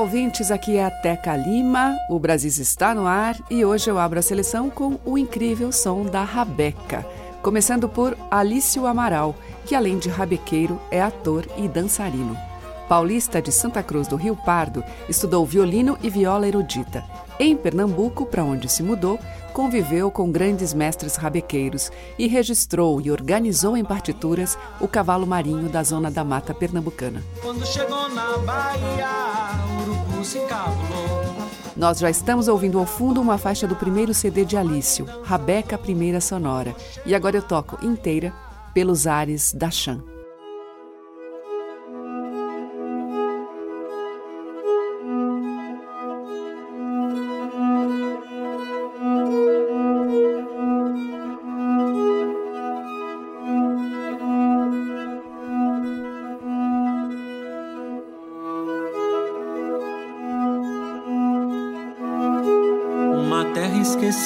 Olá, 0.00 0.06
ouvintes, 0.06 0.50
aqui 0.50 0.78
é 0.78 0.86
a 0.86 0.90
Teca 0.90 1.36
Lima, 1.36 1.94
o 2.08 2.18
Brasil 2.18 2.50
está 2.50 2.94
no 2.94 3.06
ar 3.06 3.36
e 3.50 3.66
hoje 3.66 3.90
eu 3.90 3.98
abro 3.98 4.18
a 4.18 4.22
seleção 4.22 4.70
com 4.70 4.98
o 5.04 5.18
incrível 5.18 5.70
som 5.70 6.06
da 6.06 6.24
Rabeca, 6.24 7.06
começando 7.42 7.86
por 7.86 8.16
Alício 8.30 8.86
Amaral, 8.86 9.36
que 9.66 9.74
além 9.74 9.98
de 9.98 10.08
rabequeiro 10.08 10.80
é 10.90 11.02
ator 11.02 11.46
e 11.58 11.68
dançarino. 11.68 12.34
Paulista 12.88 13.42
de 13.42 13.52
Santa 13.52 13.82
Cruz 13.82 14.08
do 14.08 14.16
Rio 14.16 14.34
Pardo, 14.34 14.82
estudou 15.06 15.44
violino 15.44 15.98
e 16.02 16.08
viola 16.08 16.48
erudita. 16.48 17.04
Em 17.38 17.54
Pernambuco, 17.54 18.24
para 18.24 18.42
onde 18.42 18.70
se 18.70 18.82
mudou, 18.82 19.18
conviveu 19.52 20.10
com 20.10 20.32
grandes 20.32 20.72
mestres 20.72 21.16
rabequeiros 21.16 21.92
e 22.18 22.26
registrou 22.26 23.00
e 23.02 23.10
organizou 23.10 23.76
em 23.76 23.84
partituras 23.84 24.56
o 24.80 24.88
cavalo 24.88 25.26
marinho 25.26 25.68
da 25.68 25.82
zona 25.82 26.10
da 26.10 26.24
mata 26.24 26.54
pernambucana. 26.54 27.22
Quando 27.42 27.66
chegou 27.66 28.08
na 28.08 28.38
Bahia, 28.38 29.19
Nós 31.76 31.98
já 31.98 32.10
estamos 32.10 32.46
ouvindo 32.46 32.78
ao 32.78 32.86
fundo 32.86 33.20
uma 33.20 33.38
faixa 33.38 33.66
do 33.66 33.74
primeiro 33.74 34.14
CD 34.14 34.44
de 34.44 34.56
Alício, 34.56 35.06
Rabeca 35.24 35.78
Primeira 35.78 36.20
Sonora. 36.20 36.74
E 37.04 37.14
agora 37.14 37.36
eu 37.36 37.42
toco 37.42 37.84
inteira 37.84 38.32
pelos 38.74 39.06
ares 39.06 39.52
da 39.52 39.70
Chan. 39.70 40.09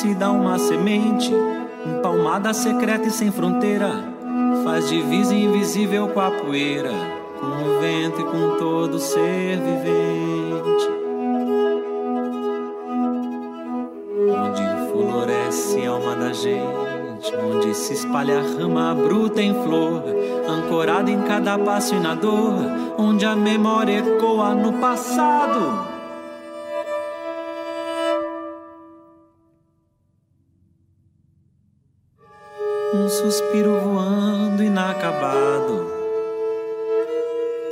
Esquecida, 0.05 0.31
uma 0.31 0.59
semente, 0.59 1.33
empalmada 1.87 2.53
secreta 2.53 3.09
e 3.09 3.11
sem 3.11 3.31
fronteira, 3.33 3.91
faz 4.63 4.89
divisa 4.89 5.35
invisível 5.35 6.09
com 6.09 6.21
a 6.21 6.31
poeira, 6.31 6.91
com 7.41 7.47
o 7.47 7.81
vento 7.81 8.21
e 8.21 8.25
com 8.25 8.59
todo 8.59 8.99
ser 8.99 9.59
vivente. 9.59 10.89
Onde 14.29 14.93
floresce 14.93 15.87
a 15.87 15.91
alma 15.91 16.15
da 16.17 16.33
gente, 16.33 17.35
onde 17.37 17.75
se 17.75 17.95
espalha 17.95 18.41
a 18.41 18.43
rama 18.43 18.95
bruta 18.95 19.41
em 19.41 19.55
flor, 19.55 20.03
ancorada 20.47 21.11
em 21.11 21.23
cada 21.23 21.59
passo 21.59 21.95
e 21.95 22.01
na 22.01 22.15
dor, 22.15 22.55
onde 22.99 23.25
a 23.25 23.35
memória 23.35 23.99
ecoa 23.99 24.55
no 24.55 24.75
passado. 24.75 25.94
Suspiro 33.15 33.79
voando 33.79 34.63
inacabado 34.63 35.87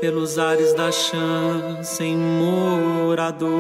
pelos 0.01 0.39
ares 0.39 0.73
da 0.75 0.93
chã 0.93 1.83
sem 1.83 2.17
morador. 2.17 3.51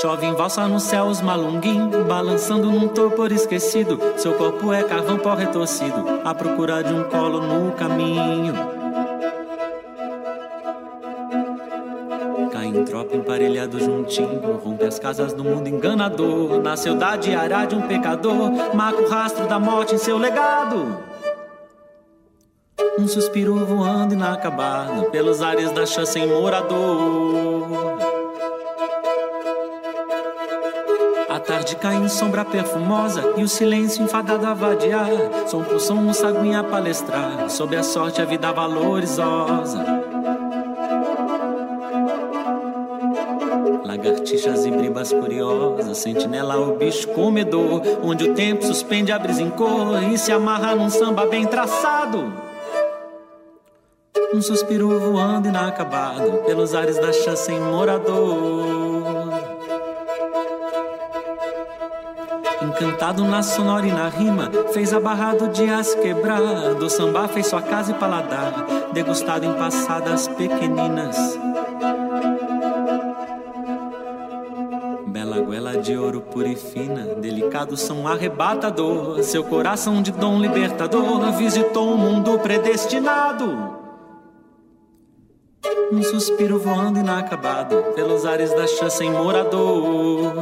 Chove 0.00 0.26
em 0.26 0.34
valsa 0.34 0.66
no 0.66 0.80
céu 0.80 1.04
os 1.04 1.20
malunguim, 1.22 1.88
balançando 2.08 2.68
num 2.68 2.88
torpor 2.88 3.30
esquecido. 3.30 4.00
Seu 4.16 4.34
corpo 4.34 4.72
é 4.72 4.82
carvão 4.82 5.16
pó 5.16 5.34
retorcido, 5.34 6.04
à 6.24 6.34
procura 6.34 6.82
de 6.82 6.92
um 6.92 7.04
colo 7.04 7.40
no 7.40 7.70
caminho. 7.72 8.71
Em 12.72 12.84
tropa 12.84 13.16
emparelhado 13.16 13.78
juntinho, 13.78 14.60
rompe 14.62 14.84
as 14.84 14.98
casas 14.98 15.32
do 15.32 15.44
mundo 15.44 15.68
enganador. 15.68 16.60
Nasceu 16.62 16.94
da 16.94 17.16
diária 17.16 17.66
de 17.66 17.74
um 17.74 17.82
pecador, 17.82 18.50
marca 18.74 19.02
o 19.02 19.08
rastro 19.08 19.46
da 19.46 19.58
morte 19.58 19.94
em 19.94 19.98
seu 19.98 20.18
legado. 20.18 20.98
Um 22.98 23.08
suspiro 23.08 23.64
voando 23.64 24.14
inacabado, 24.14 25.10
pelos 25.10 25.40
ares 25.40 25.70
da 25.72 25.86
chã 25.86 26.04
sem 26.04 26.26
morador. 26.26 27.66
A 31.28 31.40
tarde 31.40 31.76
cai 31.76 31.96
em 31.96 32.08
sombra 32.08 32.44
perfumosa 32.44 33.34
e 33.36 33.42
o 33.42 33.48
silêncio 33.48 34.04
enfadado 34.04 34.46
a 34.46 34.52
vadiar. 34.52 35.08
Som 35.46 35.64
por 35.64 35.80
som, 35.80 35.96
um 35.96 36.12
saguinha 36.12 36.62
palestrar 36.62 37.48
sobre 37.48 37.76
a 37.76 37.82
sorte 37.82 38.20
a 38.20 38.24
vida 38.26 38.52
valorizosa. 38.52 40.11
Lagartixas 44.32 44.64
e 44.64 44.70
bribas 44.70 45.12
curiosas, 45.12 45.98
sentinela 45.98 46.56
o 46.56 46.76
bicho 46.78 47.06
comedor, 47.08 47.82
onde 48.02 48.30
o 48.30 48.34
tempo 48.34 48.64
suspende 48.64 49.12
a 49.12 49.18
brisa 49.18 49.42
em 49.42 49.50
cor 49.50 50.02
e 50.10 50.16
se 50.16 50.32
amarra 50.32 50.74
num 50.74 50.88
samba 50.88 51.26
bem 51.26 51.46
traçado. 51.46 52.32
Um 54.32 54.40
suspiro 54.40 54.98
voando 54.98 55.48
inacabado 55.48 56.44
pelos 56.46 56.74
ares 56.74 56.98
da 56.98 57.12
chã 57.12 57.36
sem 57.36 57.60
morador. 57.60 59.02
Encantado 62.62 63.24
na 63.24 63.42
sonora 63.42 63.86
e 63.86 63.92
na 63.92 64.08
rima, 64.08 64.50
fez 64.72 64.94
a 64.94 65.00
barra 65.00 65.34
do 65.34 65.48
dia 65.48 65.82
se 65.84 65.94
quebrar. 65.98 66.40
Do 66.78 66.88
samba 66.88 67.28
fez 67.28 67.48
sua 67.48 67.60
casa 67.60 67.90
e 67.90 67.94
paladar, 67.94 68.64
degustado 68.94 69.44
em 69.44 69.52
passadas 69.52 70.26
pequeninas. 70.26 71.38
De 75.82 75.96
ouro 75.96 76.20
pura 76.20 76.48
e 76.48 76.54
fina, 76.54 77.16
delicado 77.16 77.76
som 77.76 78.06
arrebatador. 78.06 79.22
Seu 79.22 79.42
coração 79.42 80.00
de 80.00 80.12
dom 80.12 80.40
libertador 80.40 81.32
visitou 81.32 81.88
um 81.90 81.96
mundo 81.96 82.38
predestinado. 82.38 83.82
Um 85.92 86.02
suspiro 86.02 86.58
voando 86.58 87.00
inacabado 87.00 87.76
pelos 87.94 88.24
ares 88.24 88.50
da 88.54 88.66
chã 88.66 88.88
sem 88.88 89.10
morador. 89.10 90.32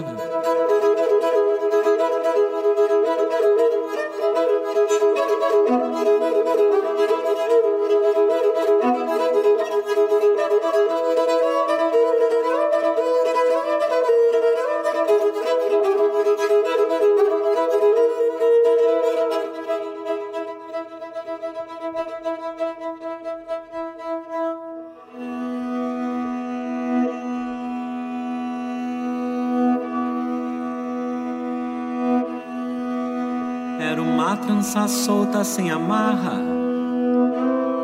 trança 34.71 34.87
solta 34.87 35.43
sem 35.43 35.69
amarra, 35.69 36.39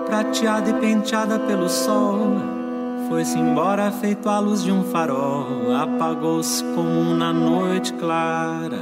prateada 0.06 0.70
e 0.70 0.74
penteada 0.74 1.36
pelo 1.36 1.68
sol. 1.68 2.36
Foi-se 3.08 3.36
embora 3.36 3.90
feito 3.90 4.28
a 4.28 4.38
luz 4.38 4.62
de 4.62 4.70
um 4.70 4.84
farol, 4.84 5.74
apagou-se 5.74 6.62
como 6.76 7.14
na 7.14 7.32
noite 7.32 7.92
clara. 7.94 8.78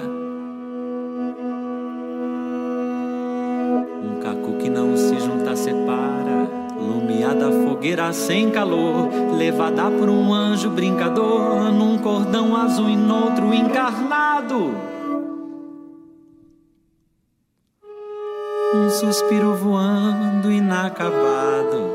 Um 4.03 4.21
caco 4.21 4.59
que 4.59 4.69
não 4.69 4.95
se 4.97 5.19
junta 5.21 5.57
separa, 5.57 6.47
lumiada 6.79 7.51
fogueira 7.51 8.13
sem 8.13 8.51
calor, 8.51 9.09
levada 9.35 9.91
por 9.91 10.11
um 10.11 10.33
anjo 10.33 10.69
brincador, 10.69 11.73
num 11.73 11.97
cordão 11.97 12.55
azul 12.55 12.91
e 12.91 12.97
noutro 12.97 13.55
encarnado. 13.55 14.94
Suspiro 18.95 19.55
voando 19.57 20.53
inacabado 20.53 21.91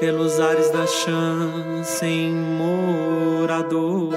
pelos 0.00 0.40
ares 0.40 0.70
da 0.70 0.86
chã 0.86 1.84
sem 1.84 2.32
morador. 2.32 4.14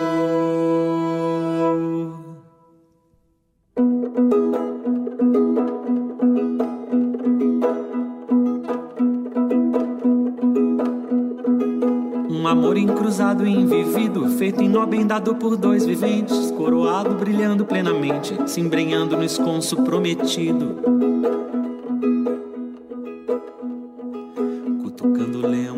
Um 12.30 12.48
amor 12.48 12.78
encruzado 12.78 13.46
e 13.46 13.52
invivido, 13.52 14.30
feito 14.38 14.62
em 14.62 14.70
nó 14.70 14.86
dado 15.06 15.36
por 15.36 15.58
dois 15.58 15.86
viventes, 15.86 16.52
coroado 16.52 17.16
brilhando 17.16 17.66
plenamente, 17.66 18.38
se 18.48 18.62
embrenhando 18.62 19.18
no 19.18 19.24
esconso 19.24 19.84
prometido. 19.84 21.05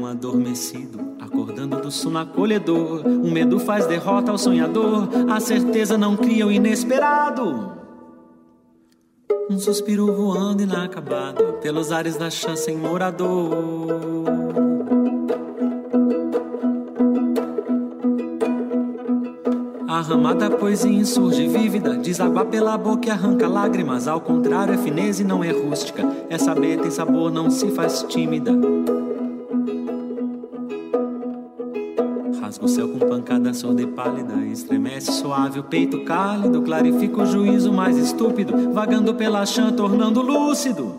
Adormecido, 0.07 1.00
acordando 1.19 1.81
do 1.81 1.92
sono 1.92 2.19
acolhedor. 2.19 3.06
O 3.06 3.30
medo 3.30 3.59
faz 3.59 3.86
derrota 3.86 4.31
ao 4.31 4.38
sonhador, 4.38 5.07
a 5.30 5.39
certeza 5.39 5.98
não 5.98 6.15
cria 6.15 6.48
o 6.48 6.51
inesperado. 6.51 7.74
Um 9.50 9.57
suspiro 9.57 10.13
voando 10.13 10.63
inacabado, 10.63 11.54
pelos 11.62 11.92
ares 11.92 12.18
da 12.18 12.30
chance 12.30 12.69
em 12.69 12.77
morador. 12.77 14.25
A 19.88 20.01
ramada 20.01 20.50
poesia 20.51 20.92
insurge 20.92 21.48
vívida, 21.48 21.95
desagua 21.95 22.45
pela 22.45 22.77
boca 22.77 23.07
e 23.07 23.09
arranca 23.09 23.48
lágrimas. 23.48 24.07
Ao 24.07 24.21
contrário, 24.21 24.74
é 24.75 24.77
fineza 24.77 25.24
e 25.24 25.25
não 25.25 25.44
é 25.44 25.50
rústica. 25.50 26.04
É 26.30 26.38
saber, 26.38 26.80
tem 26.80 26.92
sabor, 26.92 27.31
não 27.31 27.50
se 27.50 27.71
faz 27.71 28.04
tímida. 28.04 28.51
Rasga 32.57 32.65
o 32.65 32.68
céu 32.68 32.89
com 32.89 33.00
pancada 33.00 33.54
sorda 33.54 33.83
e 33.83 33.88
pálida. 33.88 34.33
Estremece 34.45 35.12
suave 35.12 35.59
o 35.59 35.63
peito 35.63 36.04
cálido. 36.04 36.62
Clarifica 36.63 37.21
o 37.21 37.25
juízo 37.25 37.71
mais 37.71 37.98
estúpido. 37.98 38.74
Vagando 38.74 39.13
pela 39.13 39.45
chã, 39.45 39.71
tornando 39.71 40.21
lúcido. 40.21 40.95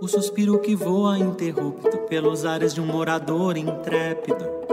O 0.00 0.08
suspiro 0.08 0.58
que 0.58 0.74
voa 0.74 1.16
interrupto 1.16 1.96
pelos 2.08 2.44
ares 2.44 2.74
de 2.74 2.80
um 2.80 2.86
morador 2.86 3.56
intrépido. 3.56 4.71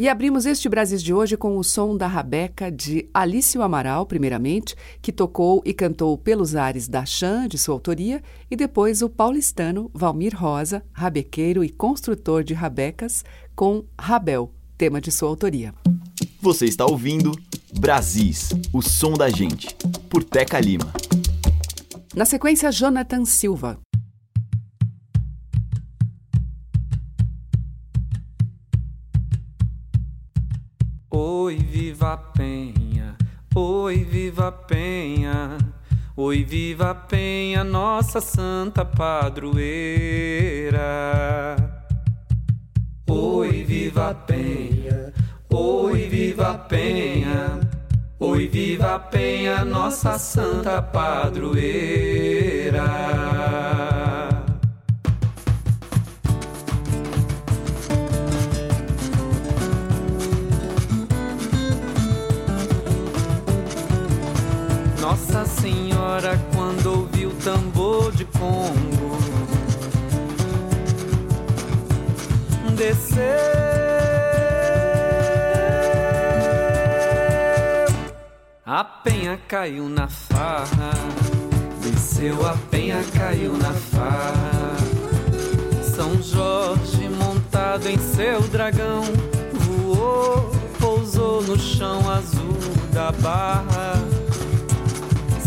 E 0.00 0.08
abrimos 0.08 0.46
este 0.46 0.66
Brasis 0.66 1.02
de 1.02 1.12
hoje 1.12 1.36
com 1.36 1.58
o 1.58 1.62
som 1.62 1.94
da 1.94 2.06
Rabeca 2.06 2.72
de 2.72 3.06
Alício 3.12 3.60
Amaral, 3.60 4.06
primeiramente, 4.06 4.74
que 5.02 5.12
tocou 5.12 5.60
e 5.62 5.74
cantou 5.74 6.16
Pelos 6.16 6.56
Ares 6.56 6.88
da 6.88 7.04
Chan, 7.04 7.46
de 7.46 7.58
sua 7.58 7.74
autoria, 7.74 8.22
e 8.50 8.56
depois 8.56 9.02
o 9.02 9.10
paulistano 9.10 9.90
Valmir 9.92 10.34
Rosa, 10.34 10.82
rabequeiro 10.90 11.62
e 11.62 11.68
construtor 11.68 12.42
de 12.42 12.54
rabecas, 12.54 13.22
com 13.54 13.84
Rabel, 14.00 14.50
tema 14.78 15.02
de 15.02 15.12
sua 15.12 15.28
autoria. 15.28 15.74
Você 16.40 16.64
está 16.64 16.86
ouvindo 16.86 17.38
Brasis, 17.78 18.48
o 18.72 18.80
som 18.80 19.12
da 19.12 19.28
gente, 19.28 19.76
por 20.08 20.24
Teca 20.24 20.58
Lima. 20.58 20.90
Na 22.16 22.24
sequência, 22.24 22.72
Jonathan 22.72 23.26
Silva, 23.26 23.78
viva 31.90 32.16
penha, 32.16 33.16
oi, 33.52 34.04
viva 34.04 34.52
penha. 34.52 35.58
Oi, 36.16 36.44
viva 36.44 36.94
Penha, 36.94 37.64
nossa 37.64 38.20
santa 38.20 38.84
padroeira. 38.84 40.76
Oi, 43.08 43.64
viva 43.64 44.14
Penha, 44.14 45.12
oi, 45.48 46.08
viva 46.08 46.58
Penha. 46.58 47.58
Oi, 48.18 48.48
viva 48.48 48.98
Penha, 48.98 49.64
nossa 49.64 50.18
santa 50.18 50.82
padroeira. 50.82 52.84
Nossa 65.00 65.44
Senhora 65.46 66.38
quando 66.54 66.86
ouviu 66.86 67.30
o 67.30 67.34
tambor 67.36 68.12
de 68.12 68.24
Congo 68.26 69.00
desceu. 72.80 73.20
A 78.64 78.82
penha 78.82 79.38
caiu 79.46 79.88
na 79.88 80.08
farra, 80.08 80.92
desceu 81.82 82.46
a 82.46 82.56
penha 82.70 83.04
caiu 83.14 83.52
na 83.58 83.72
farra. 83.72 84.76
São 85.94 86.22
Jorge 86.22 87.08
montado 87.10 87.86
em 87.86 87.98
seu 87.98 88.40
dragão 88.48 89.02
voou, 89.52 90.50
pousou 90.78 91.42
no 91.42 91.58
chão 91.58 92.10
azul 92.10 92.56
da 92.92 93.12
barra. 93.12 94.19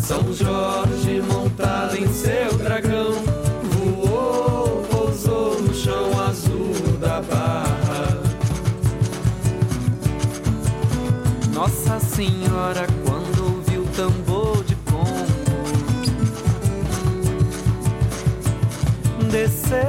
São 0.03 0.33
Jorge 0.33 1.21
montado 1.21 1.95
em 1.95 2.11
seu 2.11 2.57
dragão 2.57 3.13
voou, 3.71 4.83
pousou 4.91 5.61
no 5.61 5.73
chão 5.73 6.11
azul 6.27 6.73
da 6.99 7.21
barra. 7.21 8.21
Nossa 11.53 12.01
Senhora 12.01 12.85
quando 13.05 13.55
ouviu 13.55 13.83
o 13.83 13.87
tambor 13.95 14.61
de 14.65 14.75
pombo 14.75 15.03
desceu. 19.31 19.79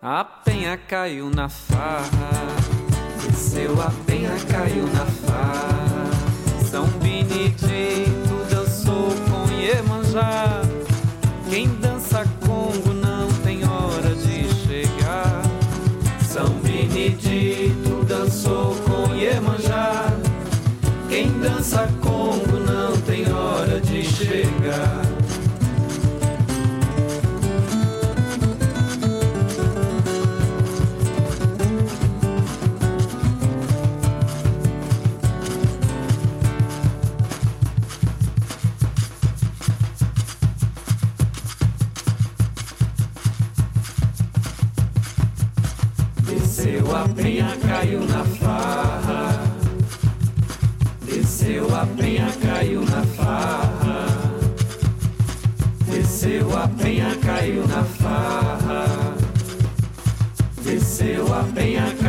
A 0.00 0.24
penha 0.24 0.76
caiu 0.76 1.28
na 1.28 1.48
farra 1.48 2.65
desceu 3.56 3.80
a 3.80 3.90
penha, 4.04 4.36
caiu 4.50 4.86
na 4.88 5.06
farra. 5.06 6.10
São 6.70 6.86
Benedito 7.00 8.44
dançou 8.50 9.08
com 9.30 9.50
Iemanjá. 9.50 10.60
Quem 11.48 11.68
dança 11.80 12.24
Congo 12.46 12.92
não 12.92 13.28
tem 13.42 13.66
hora 13.66 14.14
de 14.14 14.46
chegar. 14.66 15.42
São 16.20 16.50
Benedito 16.60 18.04
dançou 18.04 18.76
com 18.84 19.14
Iemanjá. 19.14 20.12
Quem 21.08 21.30
dança 21.40 21.88
Congo 22.02 22.45
Desceu 61.66 62.05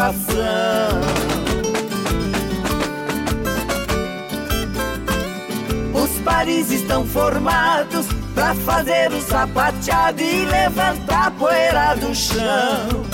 satisfação. 0.00 1.00
Os 5.92 6.10
pares 6.24 6.70
estão 6.70 7.04
formados 7.04 8.06
pra 8.34 8.54
fazer 8.54 9.12
o 9.12 9.20
sapateado 9.20 10.22
e 10.22 10.44
levantar 10.46 11.26
a 11.26 11.30
poeira 11.30 11.94
do 11.96 12.14
chão. 12.14 13.04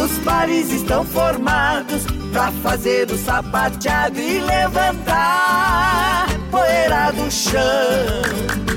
Os 0.00 0.18
pares 0.24 0.70
estão 0.70 1.04
formados 1.04 2.06
Pra 2.32 2.52
fazer 2.62 3.10
o 3.10 3.16
sapateado 3.16 4.20
e 4.20 4.38
levantar 4.38 6.28
poeira 6.50 7.10
do 7.12 7.30
chão 7.30 8.67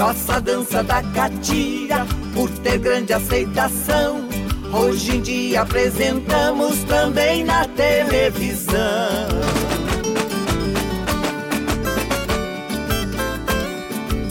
Nossa 0.00 0.40
dança 0.40 0.82
da 0.82 1.02
catira, 1.02 2.06
por 2.32 2.48
ter 2.60 2.78
grande 2.78 3.12
aceitação 3.12 4.26
Hoje 4.72 5.16
em 5.16 5.20
dia 5.20 5.60
apresentamos 5.60 6.82
também 6.84 7.44
na 7.44 7.66
televisão 7.68 8.78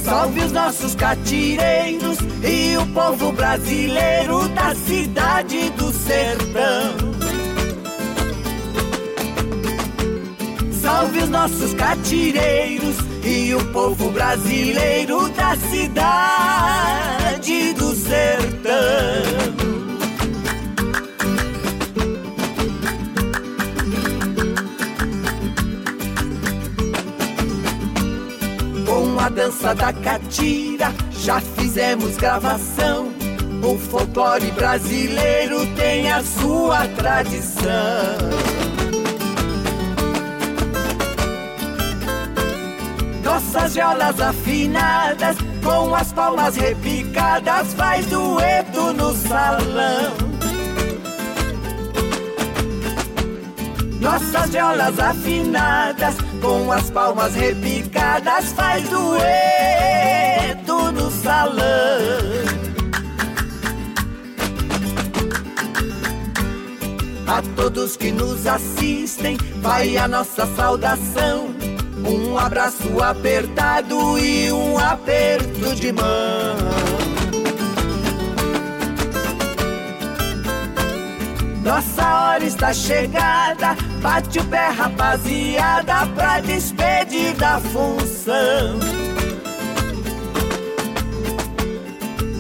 Salve 0.04 0.40
os 0.40 0.52
nossos 0.52 0.96
catireiros 0.96 2.18
e 2.44 2.76
o 2.76 2.88
povo 2.88 3.32
brasileiro 3.32 4.50
da 4.50 4.74
cidade 4.74 5.70
do 5.72 5.92
sertão. 5.92 6.96
Salve 10.82 11.20
os 11.20 11.30
nossos 11.30 11.76
catireiros 11.76 13.09
e 13.30 13.54
o 13.54 13.64
povo 13.72 14.10
brasileiro 14.10 15.30
da 15.30 15.56
cidade 15.56 17.14
do 17.74 17.96
sertão. 17.96 19.60
com 28.86 29.20
a 29.20 29.30
dança 29.30 29.76
da 29.76 29.94
catira 29.94 30.92
já 31.12 31.40
fizemos 31.40 32.18
gravação. 32.18 33.14
O 33.62 33.78
folclore 33.78 34.50
brasileiro 34.52 35.68
tem 35.76 36.12
a 36.12 36.24
sua 36.24 36.88
tradição. 36.88 37.70
Nossas 43.52 43.74
violas 43.74 44.22
afinadas, 44.22 45.38
com 45.64 45.96
as 45.96 46.14
palmas 46.14 46.56
repicadas, 46.56 47.74
faz 47.74 48.06
dueto 48.06 48.94
no 48.94 49.12
salão. 49.16 50.14
Nossas 54.00 54.52
violas 54.52 55.00
afinadas, 55.00 56.16
com 56.40 56.72
as 56.72 56.92
palmas 56.92 57.34
repicadas, 57.34 58.52
faz 58.52 58.88
dueto 58.88 59.32
no 60.92 61.10
salão. 61.10 61.66
A 67.26 67.42
todos 67.56 67.98
que 67.98 68.12
nos 68.12 68.46
assistem, 68.46 69.38
vai 69.60 69.98
a 69.98 70.08
nossa 70.08 70.46
saudação. 70.56 71.69
Um 72.06 72.38
abraço 72.38 73.02
apertado 73.02 74.18
e 74.18 74.52
um 74.52 74.78
aperto 74.78 75.76
de 75.76 75.92
mão. 75.92 76.58
Nossa 81.64 82.04
hora 82.04 82.46
está 82.46 82.74
chegada, 82.74 83.76
bate 84.02 84.40
o 84.40 84.46
pé 84.46 84.70
rapaziada 84.70 86.08
pra 86.16 86.40
despedir 86.40 87.36
da 87.36 87.60
função. 87.60 88.80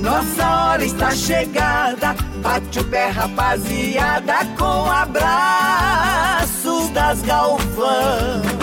Nossa 0.02 0.50
hora 0.50 0.84
está 0.84 1.12
chegada, 1.12 2.16
bate 2.42 2.80
o 2.80 2.84
pé 2.86 3.10
rapaziada 3.10 4.34
com 4.58 4.90
abraços 4.90 6.90
das 6.90 7.22
galvão. 7.22 8.59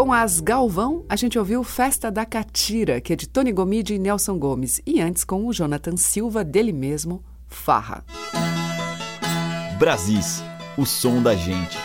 Com 0.00 0.14
as 0.14 0.40
Galvão, 0.40 1.04
a 1.10 1.14
gente 1.14 1.38
ouviu 1.38 1.62
Festa 1.62 2.10
da 2.10 2.24
Catira, 2.24 3.02
que 3.02 3.12
é 3.12 3.16
de 3.16 3.28
Tony 3.28 3.52
Gomide 3.52 3.92
e 3.92 3.98
Nelson 3.98 4.38
Gomes, 4.38 4.80
e 4.86 4.98
antes 4.98 5.24
com 5.24 5.46
o 5.46 5.52
Jonathan 5.52 5.94
Silva, 5.94 6.42
dele 6.42 6.72
mesmo, 6.72 7.22
Farra. 7.46 8.02
Brasis, 9.78 10.42
o 10.78 10.86
som 10.86 11.22
da 11.22 11.34
gente. 11.34 11.76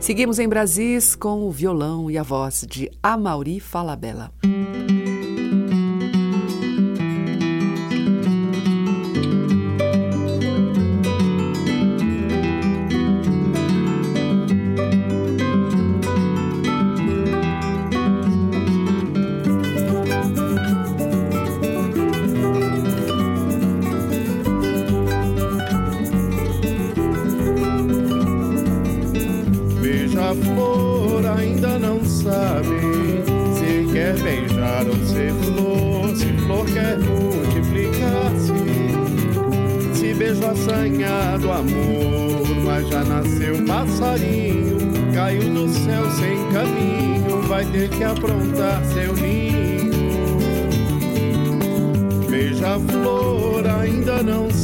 Seguimos 0.00 0.40
em 0.40 0.48
Brasis 0.48 1.14
com 1.14 1.46
o 1.46 1.50
violão 1.52 2.10
e 2.10 2.18
a 2.18 2.24
voz 2.24 2.66
de 2.68 2.90
Amauri 3.00 3.60
Falabella. 3.60 4.32
Beija-flor 4.42 4.89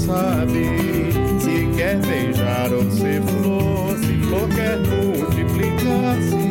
sabe 0.06 1.10
se 1.40 1.66
quer 1.76 1.98
beijar 1.98 2.72
ou 2.72 2.88
ser 2.92 3.20
flor, 3.22 3.98
se 3.98 4.14
flor 4.22 4.48
quer 4.54 4.78
multiplicar-se. 4.78 6.46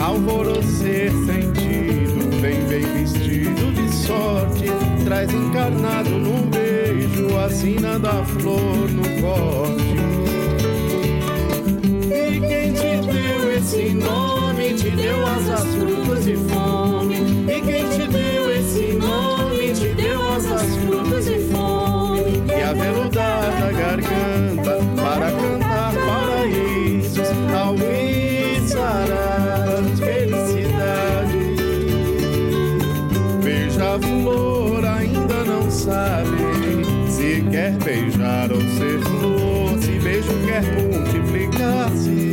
Alvorocer 0.00 1.10
sentido, 1.26 2.40
vem 2.40 2.62
bem 2.64 2.86
vestido 2.94 3.72
de 3.72 3.94
sorte, 3.94 4.64
traz 5.04 5.30
encarnado 5.32 6.10
num 6.10 6.48
beijo 6.48 7.36
a 7.36 7.50
sina 7.50 7.98
da 7.98 8.24
flor 8.24 8.88
no 8.90 9.02
corte. 9.20 9.98
E 12.10 12.40
quem 12.40 12.72
te 12.72 13.06
deu 13.12 13.52
esse 13.54 13.92
nome, 13.92 14.74
te 14.74 14.90
deu 14.90 15.26
asas, 15.26 15.74
frutos 15.74 16.26
e 16.26 16.36
fome. 16.36 17.16
E 17.48 17.60
quem 17.60 17.86
te 17.88 17.97
quer 40.60 40.82
multiplicar-se. 40.82 42.32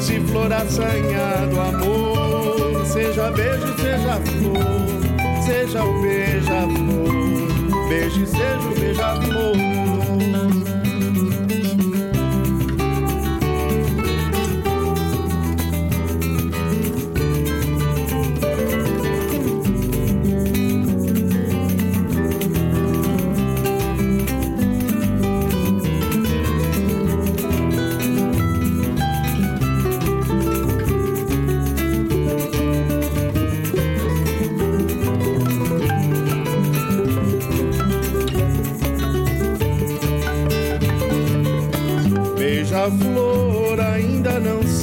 Se 0.00 0.20
flor 0.20 0.52
assanhado 0.52 1.60
amor, 1.60 2.86
seja 2.86 3.30
beijo, 3.30 3.76
seja 3.76 4.20
flor, 4.24 5.44
seja 5.44 5.84
o 5.84 6.00
beija-flor, 6.00 7.88
beijo 7.88 8.26
seja 8.26 8.68
o. 8.68 8.74
Beija-flor 8.78 9.67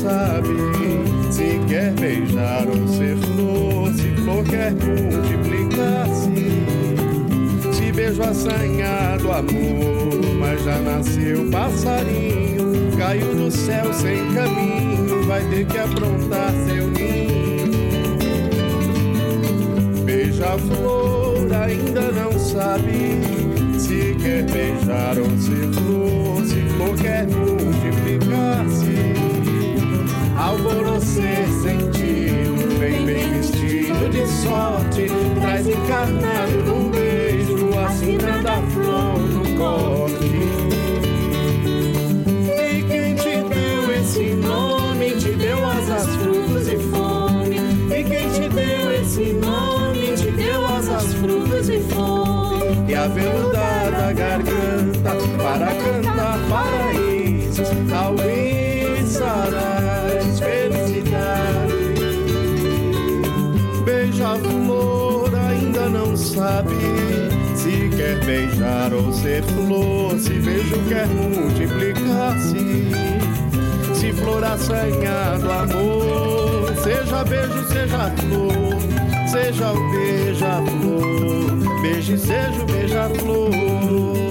sabe 0.05 0.53
se 1.31 1.59
quer 1.67 1.91
beijar 1.93 2.67
ou 2.67 2.87
ser 2.87 3.17
flor, 3.17 3.91
se 3.91 4.09
flor 4.21 4.43
quer 4.43 4.71
multiplicar-se. 4.73 6.45
Se 7.73 7.91
beijo 7.91 8.21
assanhado 8.21 9.31
amor, 9.31 10.35
mas 10.39 10.63
já 10.63 10.77
nasceu 10.79 11.49
passarinho, 11.49 12.95
caiu 12.97 13.33
do 13.33 13.49
céu 13.49 13.91
sem 13.93 14.31
caminho, 14.33 15.23
vai 15.23 15.43
ter 15.49 15.65
que 15.65 15.77
aprontar 15.77 16.51
seu 16.67 16.87
ninho. 16.87 17.65
Beija-flor 20.05 21.51
ainda 21.51 22.11
não 22.11 22.31
sabe 22.37 23.21
se 23.79 24.15
quer 24.21 24.43
beijar 24.43 25.17
ou 25.17 25.29
ser 25.39 25.73
flor, 25.73 26.45
se 26.45 26.61
flor 26.75 26.95
quer 26.95 27.25
multiplicar-se. 27.27 29.24
Alvorocer 30.37 31.47
sentido, 31.61 32.79
vem 32.79 33.05
bem 33.05 33.29
vestido 33.33 34.09
de 34.09 34.27
sorte, 34.27 35.07
traz 35.39 35.67
encarnado 35.67 36.63
num 36.65 36.89
beijo 36.91 37.77
a 37.79 37.89
sina 37.89 38.41
da 38.41 38.61
flor 38.71 39.19
no 39.19 39.57
corte. 39.57 40.25
E 42.47 42.83
quem 42.83 43.15
te 43.15 43.37
deu 43.49 43.95
esse 43.95 44.33
nome, 44.35 45.11
te 45.11 45.31
deu 45.31 45.65
asas, 45.65 46.07
frutos 46.15 46.67
e 46.67 46.77
fome. 46.77 47.57
E 47.89 48.03
quem 48.03 48.29
te 48.29 48.49
deu 48.49 48.91
esse 48.93 49.33
nome, 49.33 50.15
te 50.15 50.31
deu 50.31 50.65
asas, 50.65 51.13
frutos 51.15 51.45
aveludada 53.05 54.13
garganta 54.13 55.11
para 55.37 55.67
cantar 55.75 56.39
paraísos 56.49 57.04
ser 69.25 69.41
flor 69.41 70.19
se 70.19 70.33
beijo 70.33 70.75
quer 70.87 71.07
multiplicar-se 71.07 72.59
se 73.95 74.13
flor 74.13 74.43
assanhado 74.45 75.51
amor 75.51 76.71
seja 76.83 77.23
beijo 77.23 77.63
seja 77.67 78.13
flor 78.17 78.75
seja 79.27 79.71
o 79.71 79.91
beija-flor 79.91 81.81
beije 81.81 82.17
seja 82.19 82.61
o 82.61 82.65
beija-flor 82.67 84.24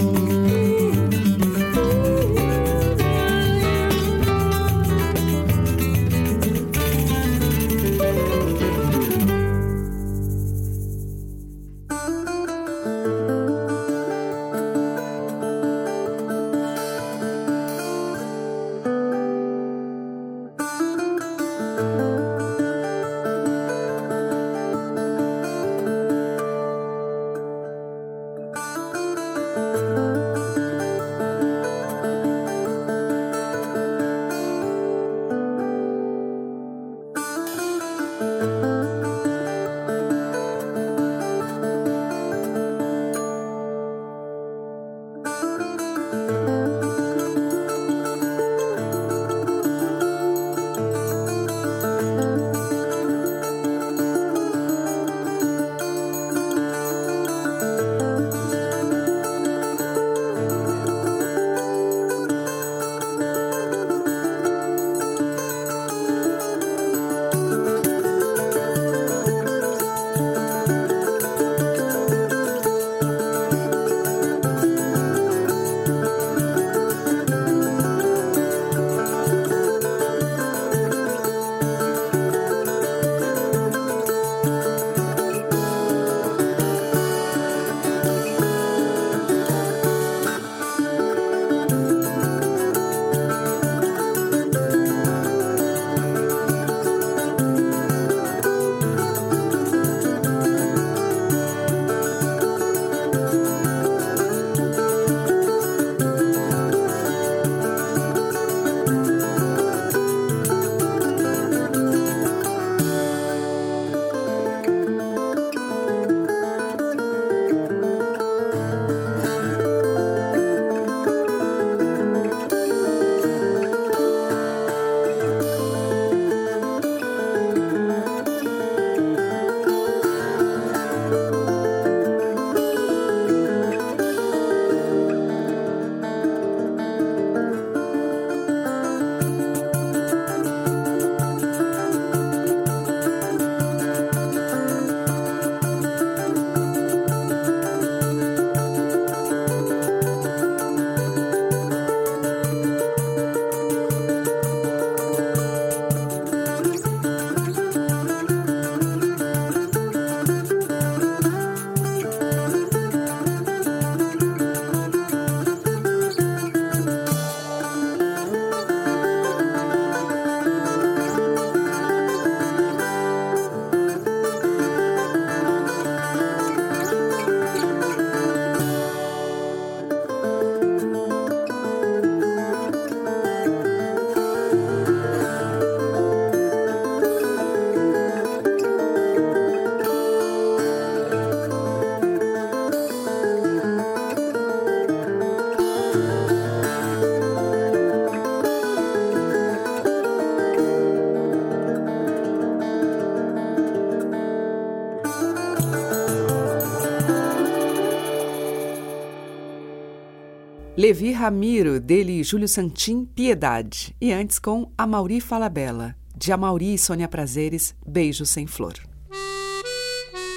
Levi 210.84 211.12
Ramiro, 211.12 211.80
dele 211.80 212.22
Júlio 212.22 212.46
Santim, 212.46 213.06
Piedade. 213.06 213.96
E 213.98 214.12
antes 214.12 214.38
com 214.38 214.70
Amauri 214.76 215.18
Falabella, 215.18 215.96
de 216.14 216.30
Amauri 216.30 216.74
e 216.74 216.78
Sônia 216.78 217.08
Prazeres, 217.08 217.74
Beijo 217.86 218.26
Sem 218.26 218.46
Flor. 218.46 218.74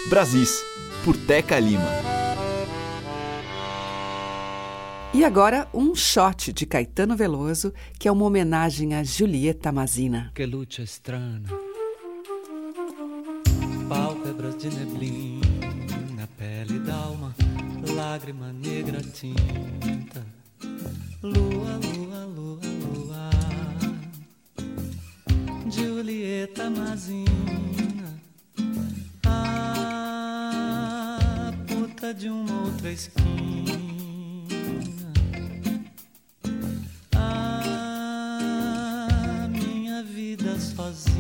Brasis, 0.10 0.64
por 1.04 1.18
Teca 1.18 1.60
Lima. 1.60 1.84
E 5.14 5.26
agora, 5.26 5.68
um 5.74 5.94
shot 5.94 6.54
de 6.54 6.66
Caetano 6.66 7.18
Veloso, 7.18 7.74
que 8.00 8.08
é 8.08 8.12
uma 8.12 8.24
homenagem 8.24 8.96
a 8.96 9.04
Julieta 9.04 9.70
Mazina. 9.70 10.32
Que 10.34 10.46
luta 10.46 10.82
estranha, 10.82 11.50
pálpebras 13.90 14.58
de 14.58 14.70
neblina, 14.70 16.30
pele 16.38 16.80
d'alma, 16.80 17.36
lágrima 17.94 18.54
negra 18.54 19.02
tinta 19.02 19.67
esquina. 32.98 33.78
A 37.16 39.48
minha 39.50 40.02
vida 40.02 40.60
sozinha. 40.60 41.14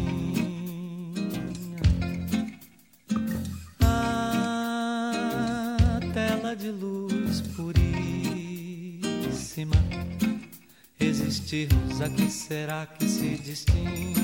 A 3.79 5.99
tela 6.13 6.55
de 6.55 6.71
luz 6.71 7.41
puríssima. 7.55 7.75
Existirmos 10.99 12.01
a 12.01 12.09
que 12.09 12.27
será 12.31 12.87
que 12.87 13.07
se 13.07 13.37
destina? 13.37 14.16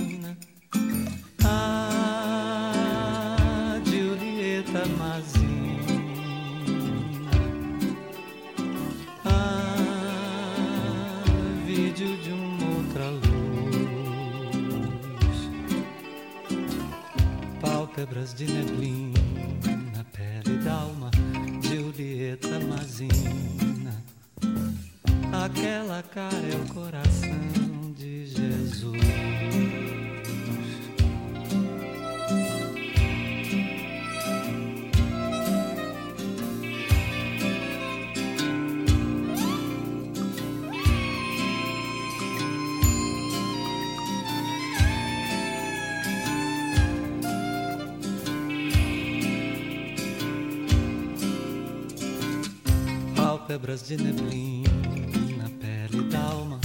De 53.73 53.97
neblina, 53.97 55.49
pele 55.59 56.03
d'alma, 56.03 56.59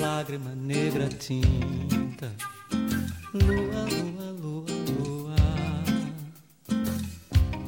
lágrima 0.00 0.54
negra 0.54 1.06
tinta. 1.06 2.32
Lua, 3.34 3.84
lua, 3.84 4.30
lua, 4.40 4.64
lua. 5.04 5.36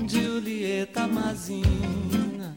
Julieta 0.08 1.06
Mazina, 1.06 2.56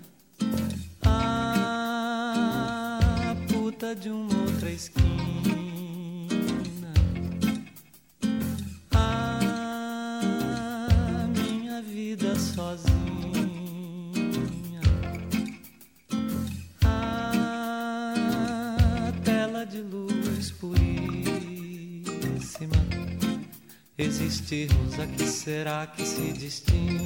a 1.03 3.35
puta 3.49 3.93
de 3.93 4.09
uma 4.09 4.33
outra 4.43 4.71
esquina. 4.71 5.60
Que 25.87 26.05
se 26.05 26.33
destina? 26.33 27.00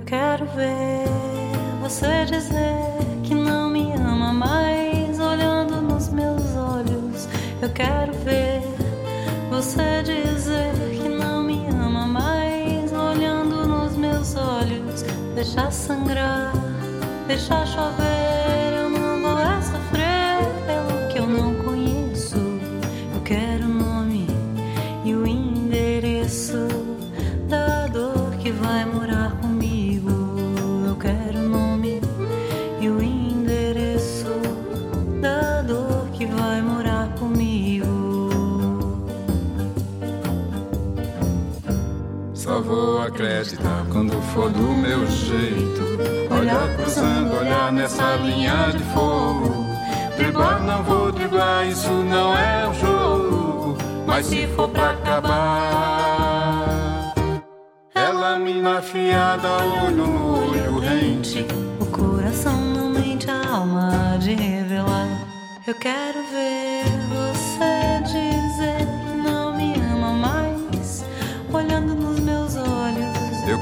Eu 0.00 0.06
quero 0.06 0.46
ver 0.46 1.04
você 1.82 2.24
dizer 2.24 2.74
que 3.22 3.34
não 3.34 3.68
me 3.68 3.92
ama 3.92 4.32
mais, 4.32 5.20
olhando 5.20 5.82
nos 5.82 6.08
meus 6.08 6.56
olhos. 6.56 7.28
Eu 7.60 7.68
quero 7.70 8.12
ver 8.24 8.62
você 9.50 10.02
dizer 10.02 10.72
que 11.00 11.08
não 11.08 11.42
me 11.42 11.66
ama 11.68 12.06
mais, 12.06 12.90
olhando 12.92 13.68
nos 13.68 13.94
meus 13.96 14.34
olhos. 14.34 15.02
Deixar 15.34 15.70
sangrar, 15.70 16.52
deixar 17.28 17.66
chover. 17.66 18.29
Quando 44.00 44.22
for 44.32 44.50
do 44.50 44.62
meu 44.62 45.06
jeito. 45.06 45.82
Olhar 46.34 46.74
cruzando, 46.74 47.36
olhar 47.36 47.70
nessa 47.70 48.16
linha 48.16 48.72
de 48.72 48.82
fogo. 48.94 49.66
Driblar, 50.16 50.62
não 50.62 50.82
vou 50.84 51.12
driblar, 51.12 51.68
isso 51.68 51.90
não 51.90 52.34
é 52.34 52.66
um 52.66 52.72
jogo. 52.72 53.76
Mas 54.06 54.24
se 54.24 54.46
for 54.56 54.70
pra 54.70 54.92
acabar, 54.92 55.52
ela 57.94 58.38
me 58.38 58.66
afiada, 58.66 59.48
olho 59.84 59.90
no 59.90 60.48
olho 60.48 60.78
rente. 60.78 61.44
O 61.78 61.84
coração 61.84 62.58
não 62.58 62.88
mente, 62.88 63.30
a 63.30 63.50
alma 63.50 64.16
de 64.18 64.32
revelar. 64.32 65.28
Eu 65.66 65.74
quero 65.74 66.22
ver 66.32 66.59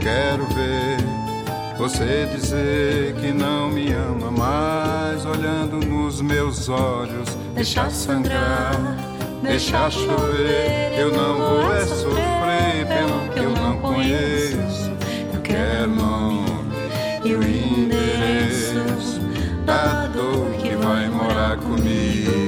quero 0.08 0.46
ver 0.46 0.96
você 1.76 2.26
dizer 2.34 3.14
que 3.16 3.30
não 3.30 3.68
me 3.68 3.92
ama 3.92 4.30
mais, 4.30 5.24
olhando 5.26 5.76
nos 5.86 6.20
meus 6.22 6.68
olhos, 6.68 7.28
deixar 7.54 7.90
sangrar, 7.90 8.74
deixar 9.42 9.90
chover. 9.92 10.98
Eu 10.98 11.12
não 11.12 11.36
vou 11.36 11.74
é 11.74 11.86
sofrer 11.86 12.86
pelo 12.88 13.28
que 13.32 13.38
eu 13.38 13.50
não 13.50 13.78
conheço. 13.78 14.90
Eu 15.32 15.40
quero 15.42 15.94
nome 15.94 16.48
e 17.24 17.34
o 17.34 17.42
endereço 17.42 19.20
da 19.64 20.06
dor 20.06 20.50
que 20.54 20.74
vai 20.74 21.08
morar 21.08 21.58
comigo. 21.58 22.47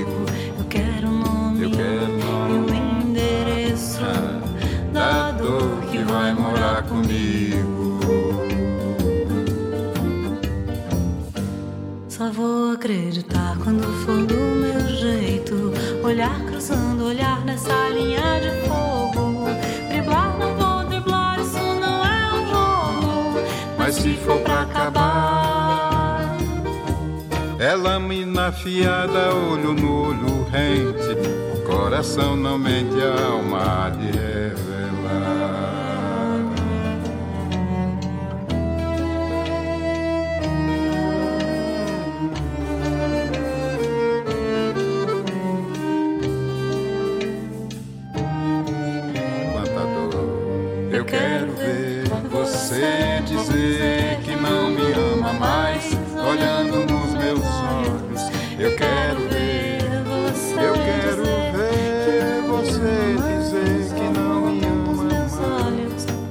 essa 17.60 17.88
linha 17.90 18.40
de 18.40 18.50
fogo. 18.66 19.44
Driblar 19.88 20.36
não 20.38 20.54
vou 20.56 20.84
driblar, 20.84 21.40
isso 21.40 21.58
não 21.58 22.04
é 22.04 22.32
um 22.34 22.46
jogo. 22.48 23.40
Mas 23.76 23.94
se 23.96 24.14
for 24.16 24.38
pra 24.40 24.62
acabar, 24.62 26.36
é 27.58 27.74
lâmina 27.74 28.48
afiada, 28.48 29.34
olho 29.34 29.74
no 29.74 30.06
olho 30.08 30.44
rente. 30.50 31.40
Coração 31.66 32.34
não 32.36 32.58
mente, 32.58 32.96
alma 33.02 33.90
de 33.90 34.18
rei. 34.18 34.29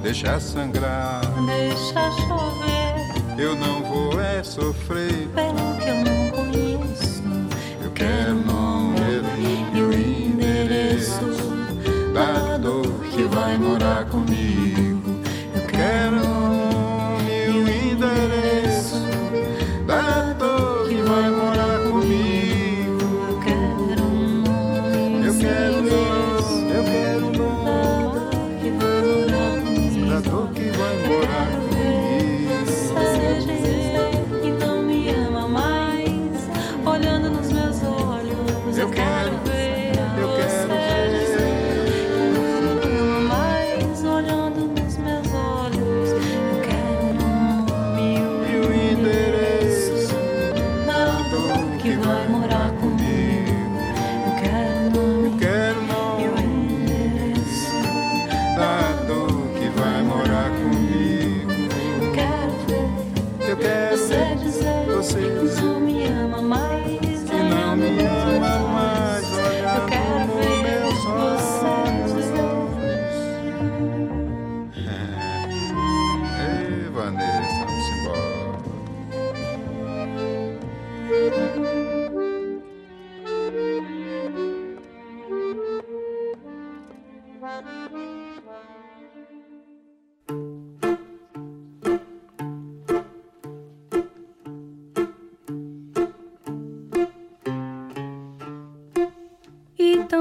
deixa 0.09 0.39
sangrar, 0.39 1.21
deixa 1.45 2.11
chover. 2.11 3.37
Eu 3.37 3.55
não 3.55 3.83
vou 3.83 4.19
é 4.19 4.41
sofrer 4.41 5.27
pelo 5.35 5.77
que 5.77 5.87
eu 5.87 5.97
não 5.97 6.31
conheço. 6.31 7.21
Eu 7.83 7.91
quero 7.91 8.31
o 8.31 8.43
nome 8.43 8.99
e 9.71 9.79
o 9.79 9.93
endereço 9.93 11.27
da 12.11 12.57
dor 12.57 12.91
que 13.11 13.21
vai 13.25 13.55
morar 13.59 14.05
comigo. 14.05 14.88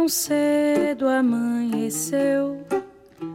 cedo 0.09 1.07
amanheceu 1.07 2.64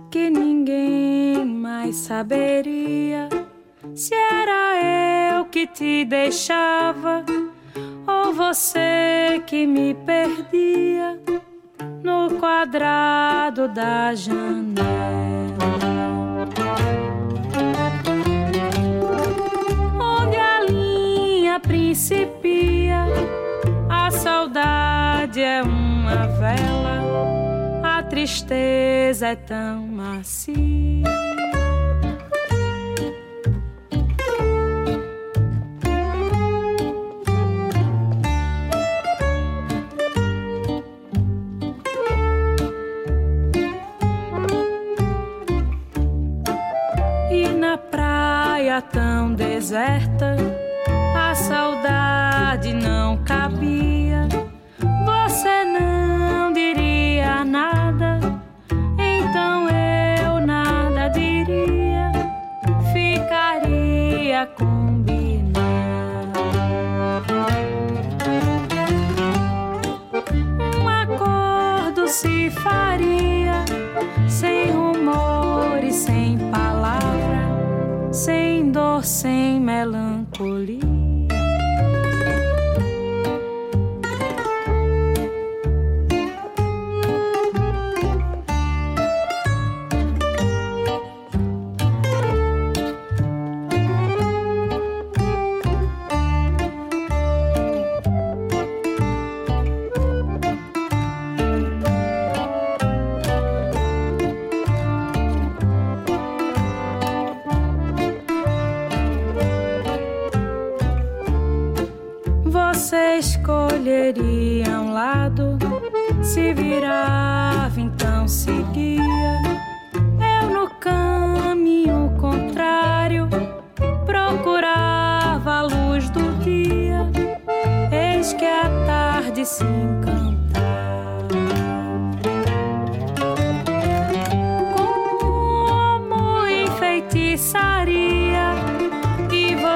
que 0.10 0.30
ninguém 0.30 1.46
mais 1.46 1.96
saberia 1.96 3.30
se 3.94 4.16
era 4.16 5.34
eu 5.36 5.46
que 5.46 5.68
te 5.68 6.06
deixava 6.06 7.24
ou 8.08 8.34
você 8.34 9.42
que 9.46 9.68
me 9.68 9.94
perdia 9.94 11.20
no 12.04 12.40
quadrado 12.40 13.68
da 13.68 14.16
janela. 14.16 14.74
Onde 20.00 20.38
a 20.38 20.64
linha 20.64 21.60
principia, 21.60 23.06
a 23.90 24.10
saudade 24.12 25.42
é 25.42 25.64
um 25.64 25.83
vela, 26.28 27.02
a 27.84 28.04
tristeza 28.04 29.28
é 29.28 29.36
tão 29.36 29.88
macia. 29.88 31.23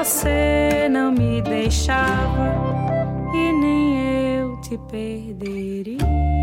você 0.08 0.88
não 0.90 1.12
me 1.12 1.42
deixava 1.42 2.54
e 3.34 3.52
nem 3.52 4.38
eu 4.38 4.58
te 4.62 4.78
perderia. 4.90 6.37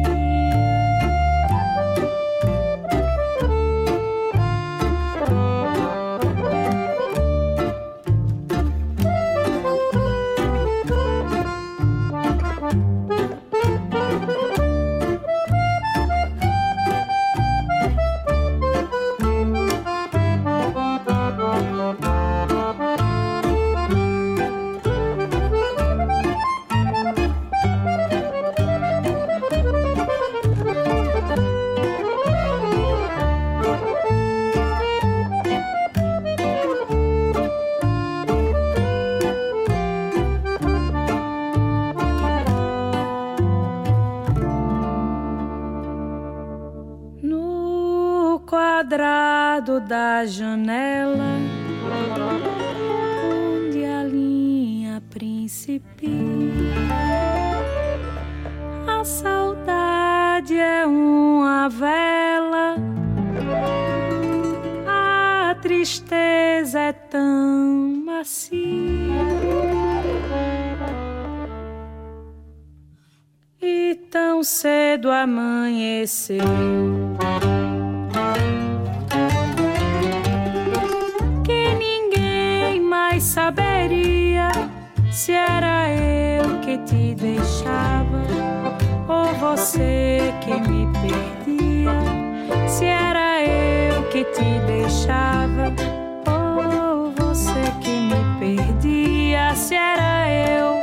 Me 98.16 98.40
perdia. 98.40 99.56
Se 99.56 99.76
era 99.76 100.30
eu 100.30 100.80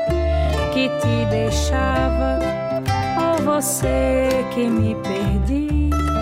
que 0.72 0.89
te 1.01 1.26
deixava 1.30 2.39
ou 3.18 3.45
você 3.45 4.45
que 4.55 4.68
me 4.68 4.95
perdia. 4.97 6.22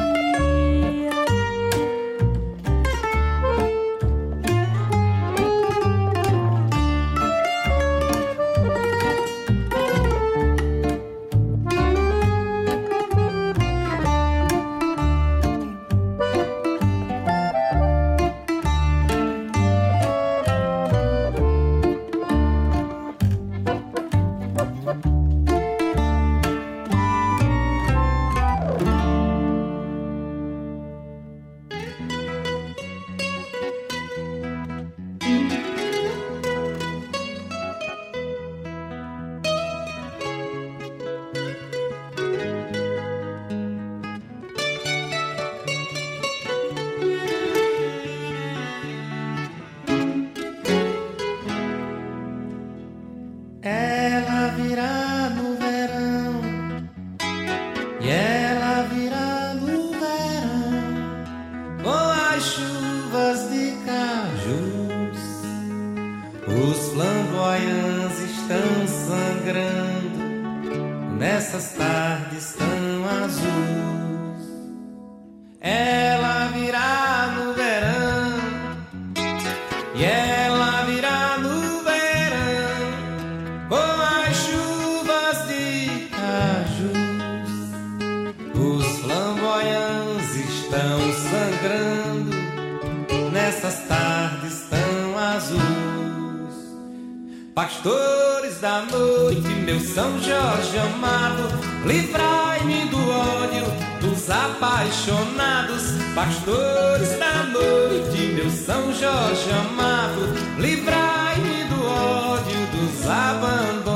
Pastores 97.61 98.59
da 98.59 98.81
noite, 98.91 99.47
meu 99.47 99.79
São 99.81 100.19
Jorge 100.19 100.79
amado, 100.79 101.43
livrai-me 101.85 102.87
do 102.87 102.97
ódio 102.97 103.67
dos 104.01 104.31
apaixonados. 104.31 105.93
Pastores 106.15 107.19
da 107.19 107.43
noite, 107.53 108.33
meu 108.33 108.51
São 108.51 108.91
Jorge 108.95 109.51
amado, 109.51 110.23
livrai-me 110.59 111.65
do 111.65 111.85
ódio 111.85 112.67
dos 112.73 113.07
abandonados. 113.07 113.90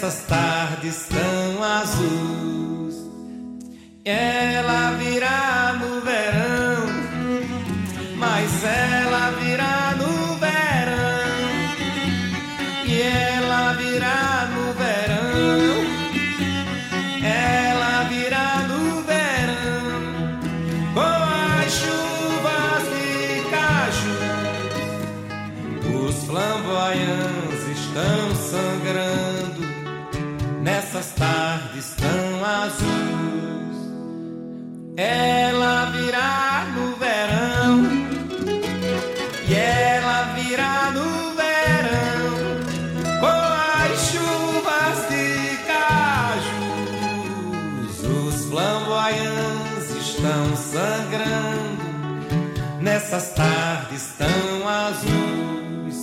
essas 0.00 0.22
tardes 0.22 1.08
tão 1.08 1.62
azuis. 1.62 2.94
Yeah. 4.06 4.49
Essas 53.10 53.32
tardes 53.32 54.14
tão 54.16 54.68
azuis. 54.68 55.96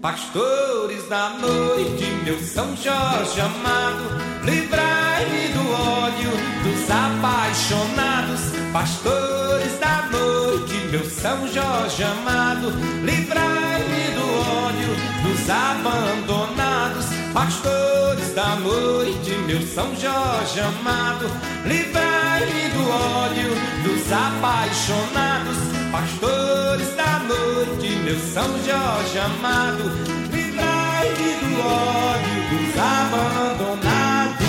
Pastores 0.00 1.06
da 1.10 1.28
noite, 1.28 2.06
meu 2.24 2.38
São 2.40 2.74
Jorge 2.74 3.38
amado, 3.38 4.02
livrai-me 4.42 5.48
do 5.48 5.72
ódio 5.72 6.30
dos 6.62 6.90
apaixonados. 6.90 8.40
Pastores 8.72 9.78
da 9.78 10.08
noite, 10.10 10.74
meu 10.90 11.04
São 11.04 11.46
Jorge 11.48 12.02
amado, 12.02 12.72
livrai-me 13.04 14.14
do 14.14 14.26
ódio 14.64 14.88
dos 15.22 15.50
abandonados. 15.50 17.06
Pastores 17.34 18.34
da 18.34 18.56
noite, 18.56 19.32
meu 19.46 19.60
São 19.66 19.94
Jorge 19.94 20.60
amado, 20.60 21.26
livrai-me 21.66 22.70
do 22.70 22.90
ódio 22.90 23.50
dos 23.84 24.10
apaixonados 24.10 25.75
pastores 25.96 26.94
da 26.94 27.20
noite, 27.20 27.88
meu 28.04 28.18
São 28.18 28.46
Jorge 28.62 29.18
amado, 29.18 29.84
livrai-me 30.30 31.40
do 31.40 31.60
ódio 31.60 32.42
dos 32.50 32.78
abandonados. 32.78 34.46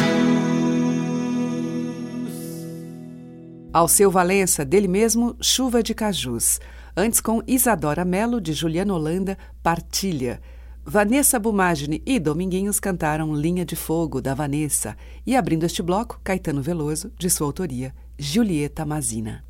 Ao 3.71 3.87
seu 3.87 4.11
Valença, 4.11 4.65
dele 4.65 4.89
mesmo, 4.89 5.37
Chuva 5.41 5.81
de 5.81 5.93
Cajus. 5.93 6.59
Antes 6.97 7.21
com 7.21 7.41
Isadora 7.47 8.03
Melo, 8.03 8.41
de 8.41 8.51
Juliana 8.51 8.93
Holanda, 8.93 9.37
Partilha. 9.63 10.41
Vanessa 10.83 11.39
Bumagine 11.39 12.01
e 12.05 12.19
Dominguinhos 12.19 12.79
cantaram 12.79 13.33
Linha 13.33 13.63
de 13.63 13.75
Fogo, 13.75 14.19
da 14.21 14.33
Vanessa. 14.33 14.97
E 15.25 15.35
abrindo 15.35 15.65
este 15.65 15.81
bloco, 15.81 16.19
Caetano 16.23 16.61
Veloso, 16.61 17.11
de 17.17 17.29
sua 17.29 17.47
autoria, 17.47 17.93
Julieta 18.17 18.85
Mazina. 18.85 19.45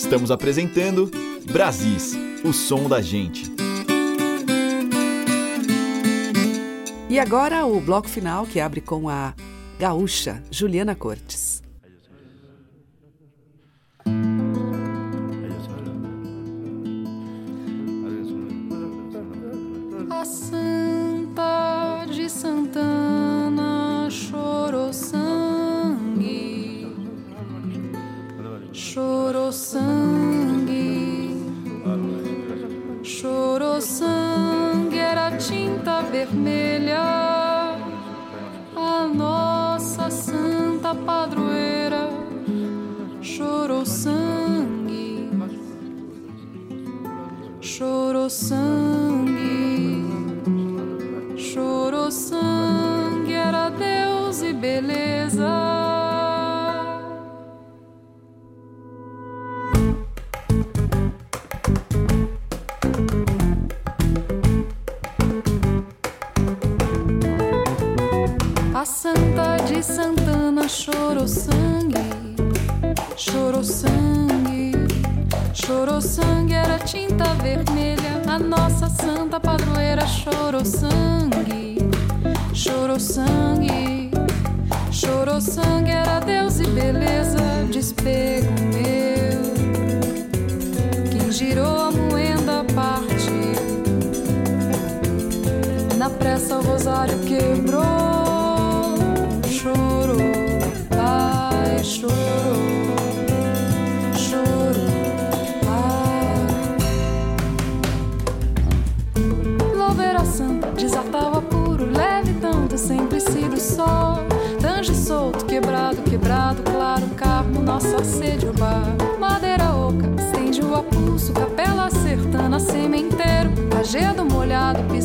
Estamos 0.00 0.30
apresentando 0.30 1.10
Brasis, 1.52 2.16
o 2.42 2.54
som 2.54 2.88
da 2.88 3.02
gente. 3.02 3.44
E 7.08 7.18
agora 7.18 7.66
o 7.66 7.78
bloco 7.82 8.08
final 8.08 8.46
que 8.46 8.58
abre 8.58 8.80
com 8.80 9.10
a 9.10 9.34
gaúcha 9.78 10.42
Juliana 10.50 10.94
Cortes. 10.94 11.62
A 20.08 20.24
Santa 20.24 22.06
de 22.06 22.28
Santana 22.30 23.19
chorou 28.92 29.52
sangue, 29.52 31.36
chorou 33.04 33.80
sangue, 33.80 34.98
era 34.98 35.36
tinta 35.36 36.02
vermelha, 36.02 37.76
a 38.74 39.06
nossa 39.14 40.10
santa 40.10 40.92
padroeira. 40.92 42.08
Chorou 43.22 43.86
sangue, 43.86 45.30
chorou 47.60 48.28
sangue, 48.28 50.04
chorou 51.36 52.10
sangue, 52.10 53.34
era 53.34 53.68
Deus 53.70 54.42
e 54.42 54.52
beleza. 54.52 55.69
De 69.80 69.86
Santana 69.86 70.68
chorou 70.68 71.26
sangue, 71.26 72.04
chorou 73.16 73.64
sangue, 73.64 74.72
chorou 75.54 76.02
sangue, 76.02 76.52
era 76.52 76.78
tinta 76.80 77.24
vermelha. 77.42 78.20
A 78.28 78.38
nossa 78.38 78.90
santa 78.90 79.40
padroeira 79.40 80.06
chorou 80.06 80.66
sangue, 80.66 81.78
chorou 82.52 83.00
sangue, 83.00 84.10
chorou 84.92 85.40
sangue, 85.40 85.92
era 85.92 86.20
Deus 86.20 86.60
e 86.60 86.66
beleza. 86.66 87.38
Despego 87.72 88.52
meu, 88.74 89.40
quem 91.10 91.32
girou 91.32 91.80
a 91.86 91.90
moenda 91.90 92.66
partiu. 92.74 93.54
Na 95.96 96.10
pressa 96.10 96.58
o 96.58 96.62
rosário 96.62 97.18
quebrou 97.20 98.19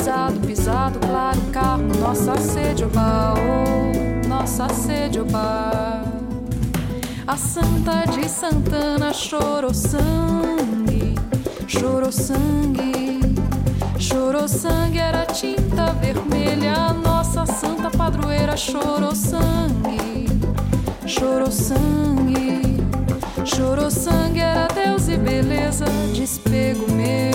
pisado, 0.06 0.40
pisado, 0.42 1.00
claro, 1.00 1.42
carmo, 1.52 1.94
nossa 4.28 4.70
sede, 4.70 5.20
o 5.20 5.26
bar. 5.26 6.15
A 7.28 7.38
Santa 7.38 8.06
de 8.06 8.30
Santana 8.30 9.12
chorou 9.12 9.74
sangue, 9.74 11.16
chorou 11.68 12.12
sangue, 12.12 13.20
chorou 13.98 14.48
sangue, 14.48 15.00
era 15.00 15.26
tinta 15.26 15.92
vermelha. 15.94 16.94
Nossa 16.94 17.48
santa 17.48 17.90
padroeira 17.90 18.56
chorou 18.56 19.16
sangue, 19.16 20.28
chorou 21.08 21.52
sangue, 21.52 22.78
chorou 23.44 23.90
sangue, 23.90 24.42
era 24.42 24.68
Deus 24.68 25.08
e 25.08 25.18
beleza. 25.18 25.86
Despego 26.14 26.86
meu, 26.92 27.35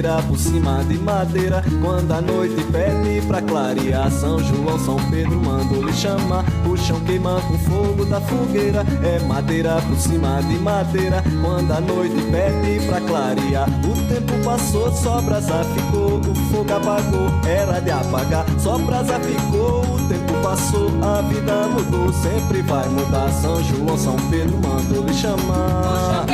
madeira 0.00 0.22
por 0.22 0.38
cima 0.38 0.84
de 0.84 0.98
madeira. 0.98 1.62
Quando 1.82 2.12
a 2.12 2.20
noite 2.20 2.62
pede 2.72 3.26
pra 3.26 3.42
clarear. 3.42 4.10
São 4.10 4.38
João, 4.38 4.78
São 4.78 4.96
Pedro 5.10 5.36
mandou 5.44 5.84
lhe 5.84 5.92
chamar. 5.92 6.44
O 6.66 6.76
chão 6.76 6.98
queima 7.00 7.40
com 7.42 7.58
fogo 7.58 8.04
da 8.06 8.20
fogueira. 8.20 8.84
É 9.02 9.18
madeira 9.20 9.80
por 9.82 9.96
cima 9.96 10.40
de 10.42 10.54
madeira. 10.58 11.22
Quando 11.42 11.70
a 11.70 11.80
noite 11.80 12.16
pede 12.30 12.86
pra 12.86 13.00
clarear. 13.00 13.68
O 13.68 14.08
tempo 14.08 14.32
passou, 14.44 14.90
só 14.92 15.20
brasa 15.20 15.64
ficou. 15.74 16.18
O 16.18 16.34
fogo 16.50 16.72
apagou, 16.72 17.28
era 17.46 17.80
de 17.80 17.90
apagar. 17.90 18.46
Só 18.58 18.78
brasa 18.78 19.18
ficou, 19.20 19.82
o 19.82 20.08
tempo 20.08 20.32
passou, 20.42 20.88
a 21.02 21.20
vida 21.22 21.66
mudou. 21.68 22.12
Sempre 22.12 22.62
vai 22.62 22.88
mudar. 22.88 23.30
São 23.30 23.62
João, 23.64 23.98
São 23.98 24.16
Pedro 24.30 24.58
mandou 24.62 25.04
lhe 25.04 25.12
chamar 25.12 26.24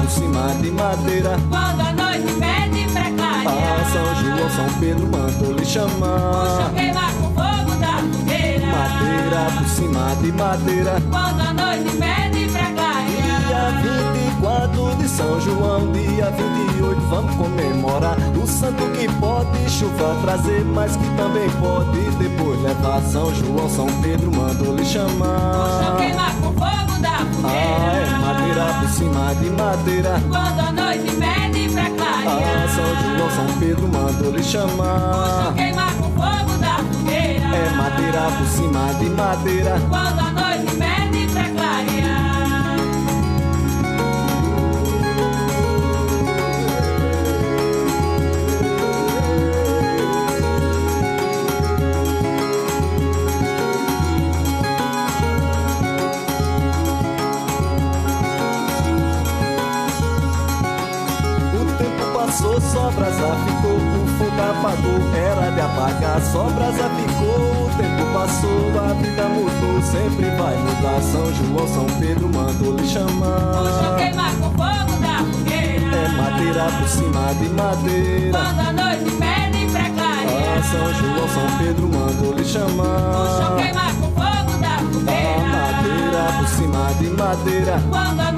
por 0.00 0.10
cima 0.10 0.54
de 0.60 0.70
madeira. 0.70 1.36
Quando 1.48 1.80
a 1.80 1.92
noite 1.92 2.32
pede 2.38 2.88
precária. 2.92 3.50
Ah, 3.50 3.84
São 3.92 4.14
João, 4.14 4.50
São 4.50 4.80
Pedro, 4.80 5.06
mandou 5.06 5.52
lhe 5.52 5.64
chamar. 5.64 6.20
Puxa, 6.30 6.70
queima 6.74 7.12
com 7.12 7.34
fogo 7.34 7.76
da 7.80 7.98
fogueira. 7.98 8.66
Madeira 8.66 9.50
por 9.58 9.68
cima 9.68 10.16
de 10.22 10.32
madeira. 10.32 11.02
Quando 11.10 11.40
a 11.40 11.52
noite 11.52 11.96
pede 11.96 12.48
precária. 12.48 13.10
Dia 13.46 13.64
20 13.82 14.29
feriado 14.70 14.96
de 14.96 15.08
São 15.08 15.40
João, 15.40 15.92
dia 15.92 16.30
28, 16.30 17.00
vamos 17.08 17.34
comemorar 17.36 18.16
o 18.36 18.46
santo 18.46 18.82
que 18.92 19.08
pode 19.18 19.70
chuva 19.70 20.16
trazer, 20.22 20.64
mas 20.64 20.96
que 20.96 21.04
também 21.16 21.48
pode 21.60 21.98
depois 22.18 22.60
levar 22.62 23.00
São 23.02 23.34
João, 23.34 23.68
São 23.68 23.86
Pedro 24.02 24.30
mandou 24.34 24.74
lhe 24.76 24.84
chamar. 24.84 25.52
Puxa 25.52 25.96
queimar 25.96 26.34
com 26.36 26.52
fogo 26.52 27.00
da 27.00 27.18
fogueira. 27.18 27.44
Ah, 27.44 27.96
é 27.96 28.18
madeira 28.18 28.64
por 28.80 28.88
cima 28.88 29.34
de 29.34 29.50
madeira. 29.50 30.22
Quando 30.28 30.60
a 30.60 30.72
noite 30.72 31.16
pede 31.16 31.68
pra 31.68 31.90
clarear. 31.90 32.64
Ah, 32.64 32.68
São 32.68 33.16
João, 33.16 33.30
São 33.30 33.58
Pedro 33.58 33.88
mandou 33.88 34.32
lhe 34.32 34.42
chamar. 34.42 35.12
Puxa 35.12 35.52
queimar 35.56 35.94
com 35.94 36.10
fogo 36.10 36.58
da 36.58 36.76
fogueira. 36.76 37.46
É 37.46 37.70
madeira 37.70 38.20
por 38.38 38.46
cima 38.46 38.94
de 38.98 39.10
madeira. 39.10 39.80
Quando 39.88 40.20
a 40.20 40.30
noite 40.32 40.76
pede 40.76 40.89
passou, 62.30 62.60
só 62.60 62.90
brasa 62.90 63.34
ficou, 63.44 63.74
o 63.74 64.06
fogo 64.16 64.40
apagou, 64.40 65.00
era 65.16 65.50
de 65.50 65.60
apagar, 65.60 66.20
só 66.20 66.44
brasa 66.44 66.88
ficou, 66.90 67.66
o 67.66 67.70
tempo 67.76 68.12
passou, 68.12 68.70
a 68.88 68.92
vida 68.94 69.24
mudou, 69.24 69.82
sempre 69.82 70.30
vai 70.36 70.56
mudar. 70.56 71.00
São 71.02 71.34
João, 71.34 71.66
São 71.66 71.86
Pedro 71.98 72.28
mandou 72.32 72.76
lhe 72.76 72.86
chamar. 72.86 73.96
queimar 73.98 74.32
com 74.36 74.50
fogo 74.50 75.00
da 75.02 75.24
fogueira. 75.24 75.96
É 75.96 76.08
madeira 76.08 76.64
por 76.78 76.88
cima 76.88 77.34
de 77.34 77.48
madeira. 77.48 78.38
Quando 78.38 78.60
a 78.60 78.72
noite 78.72 79.10
pede 79.10 79.66
pra 79.72 79.80
Ah, 79.82 79.90
clarear. 79.90 80.64
São 80.70 80.94
João, 80.94 81.28
São 81.28 81.58
Pedro 81.58 81.88
mandou 81.88 82.34
lhe 82.34 82.44
chamar. 82.44 83.56
queimar 83.56 83.92
com 83.96 84.06
fogo 84.06 84.58
da 84.60 84.68
Ah, 84.68 84.84
fogueira. 84.92 85.48
madeira 85.48 86.32
por 86.38 86.48
cima 86.48 86.94
de 87.00 87.10
madeira. 87.10 87.82
Quando 87.90 88.20
a 88.20 88.29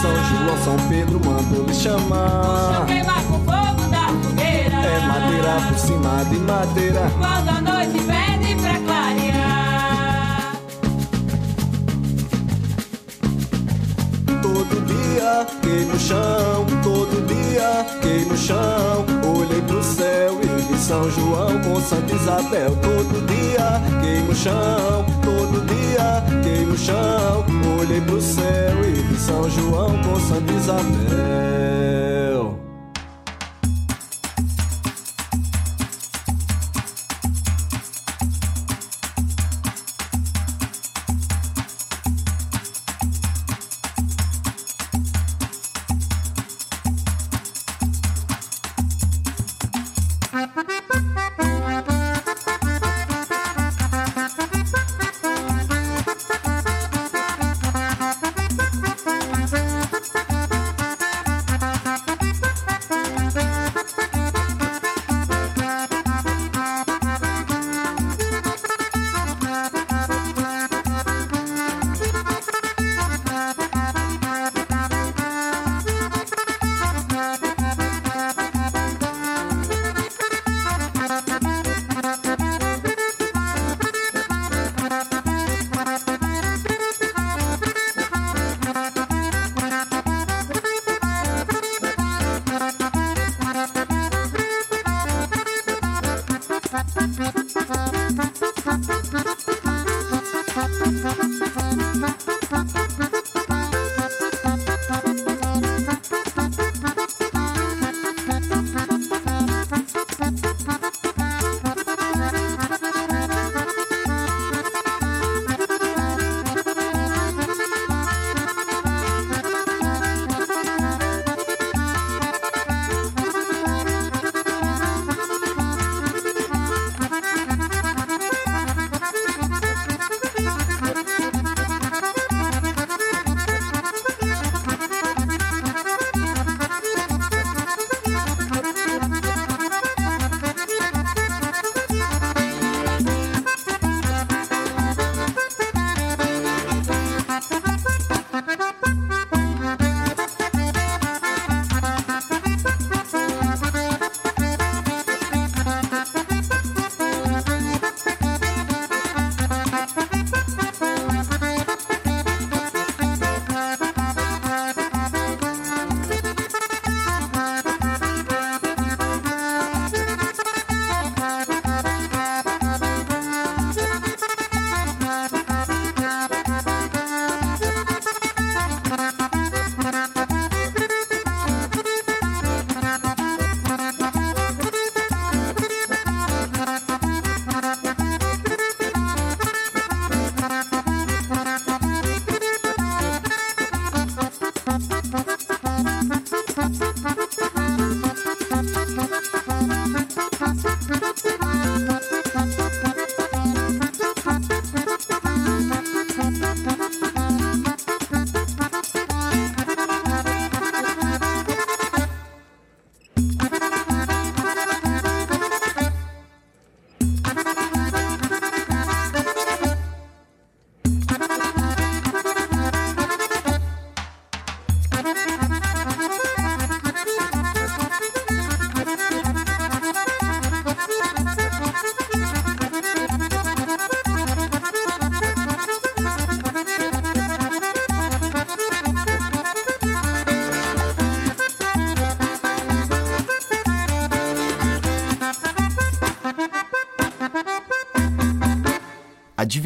São 0.00 0.16
João, 0.24 0.56
São 0.64 0.76
Pedro 0.88 1.20
mandou 1.22 1.66
lhe 1.66 1.74
chamar. 1.74 2.86
queimar 2.86 3.22
com 3.24 3.38
fogo 3.40 3.88
da 3.90 4.06
fogueira. 4.08 4.76
É 4.76 5.00
madeira 5.00 5.60
por 5.68 5.78
cima 5.78 6.24
de 6.24 6.38
madeira. 6.38 7.10
Quando 7.18 7.48
a 7.50 7.60
noite 7.60 7.98
pede 8.04 8.54
pra 8.62 8.78
clarear. 8.78 10.52
Todo 14.40 14.86
dia 14.86 15.46
queimo 15.60 15.94
o 15.94 15.98
chão, 15.98 16.66
todo 16.82 17.26
dia 17.26 17.86
queimo 18.00 18.32
o 18.32 18.38
chão. 18.38 19.09
São 20.90 21.08
João 21.08 21.60
com 21.60 21.80
Santa 21.80 22.12
Isabel. 22.12 22.76
Todo 22.82 23.24
dia 23.28 23.80
queimo 24.02 24.32
o 24.32 24.34
chão, 24.34 25.06
todo 25.22 25.64
dia 25.66 26.20
queimo 26.42 26.72
o 26.72 26.76
chão. 26.76 27.44
Olhei 27.78 28.00
pro 28.00 28.20
céu 28.20 28.84
e 28.84 29.00
vi 29.00 29.16
São 29.16 29.48
João 29.48 29.96
com 30.02 30.18
Santa 30.18 30.52
Isabel. 30.52 32.09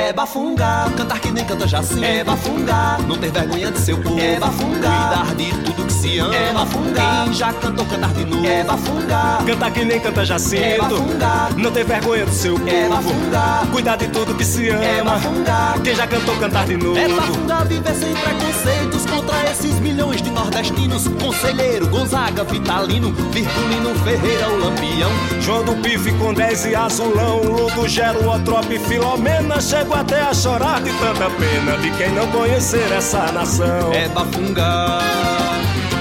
É 0.00 0.14
bafungar, 0.14 0.90
cantar 0.92 1.20
que 1.20 1.30
nem 1.30 1.44
canta 1.44 1.68
Jacinto. 1.68 2.02
É 2.02 2.24
bafungar, 2.24 3.02
não 3.06 3.18
ter 3.18 3.30
vergonha 3.30 3.70
de 3.70 3.78
seu 3.78 3.98
povo. 3.98 4.18
É 4.18 4.40
bafungar, 4.40 5.26
cuidar 5.26 5.34
de 5.34 5.52
tudo 5.62 5.84
que 5.84 5.92
se 5.92 6.18
ama. 6.18 6.34
É 6.34 6.52
bafungar, 6.54 7.24
quem 7.24 7.34
já 7.34 7.52
cantou 7.52 7.84
cantar 7.84 8.12
de 8.14 8.24
novo. 8.24 8.46
É 8.46 8.64
bafungar, 8.64 9.44
cantar 9.44 9.70
que 9.70 9.84
nem 9.84 10.00
canta 10.00 10.24
Jacinto. 10.24 10.62
É 10.64 10.78
bafungar, 10.78 11.54
não 11.54 11.70
ter 11.70 11.84
vergonha 11.84 12.24
do 12.24 12.32
seu 12.32 12.54
povo. 12.54 12.70
É 12.70 12.88
bafungar, 12.88 13.66
cuidar 13.70 13.96
de 13.96 14.08
tudo 14.08 14.34
que 14.34 14.44
se 14.44 14.70
ama. 14.70 14.84
É 14.84 15.02
bafungar, 15.02 15.80
quem 15.82 15.94
já 15.94 16.06
cantou 16.06 16.36
cantar 16.36 16.64
de 16.64 16.76
novo. 16.78 16.98
É 16.98 17.06
bafungar, 17.06 17.66
viver 17.66 17.94
sem 17.94 18.14
preconceitos 18.14 19.04
contra 19.04 19.50
esses 19.50 19.78
milhões 19.80 20.22
de 20.22 20.30
nordestinos. 20.30 21.08
Conselheiro, 21.08 21.86
Gonzaga, 21.88 22.42
Vitalino, 22.44 23.12
Virgulino, 23.30 23.94
Ferreira, 24.02 24.48
o 24.48 24.58
Lampião. 24.60 25.10
João 25.40 25.62
do 25.62 25.74
Pife 25.82 26.10
com 26.12 26.32
10 26.32 26.66
e 26.66 26.74
Azulão, 26.74 27.42
Ludo, 27.42 27.86
Gero, 27.86 28.28
Otrope, 28.30 28.78
Filomena, 28.78 29.60
chego 29.90 29.94
até 29.94 30.20
a 30.22 30.32
chorar 30.32 30.80
de 30.80 30.92
tanta 30.92 31.28
pena 31.30 31.76
de 31.78 31.90
quem 31.90 32.12
não 32.12 32.26
conhecer 32.28 32.90
essa 32.92 33.32
nação. 33.32 33.92
É 33.92 34.08
bafungar. 34.08 35.00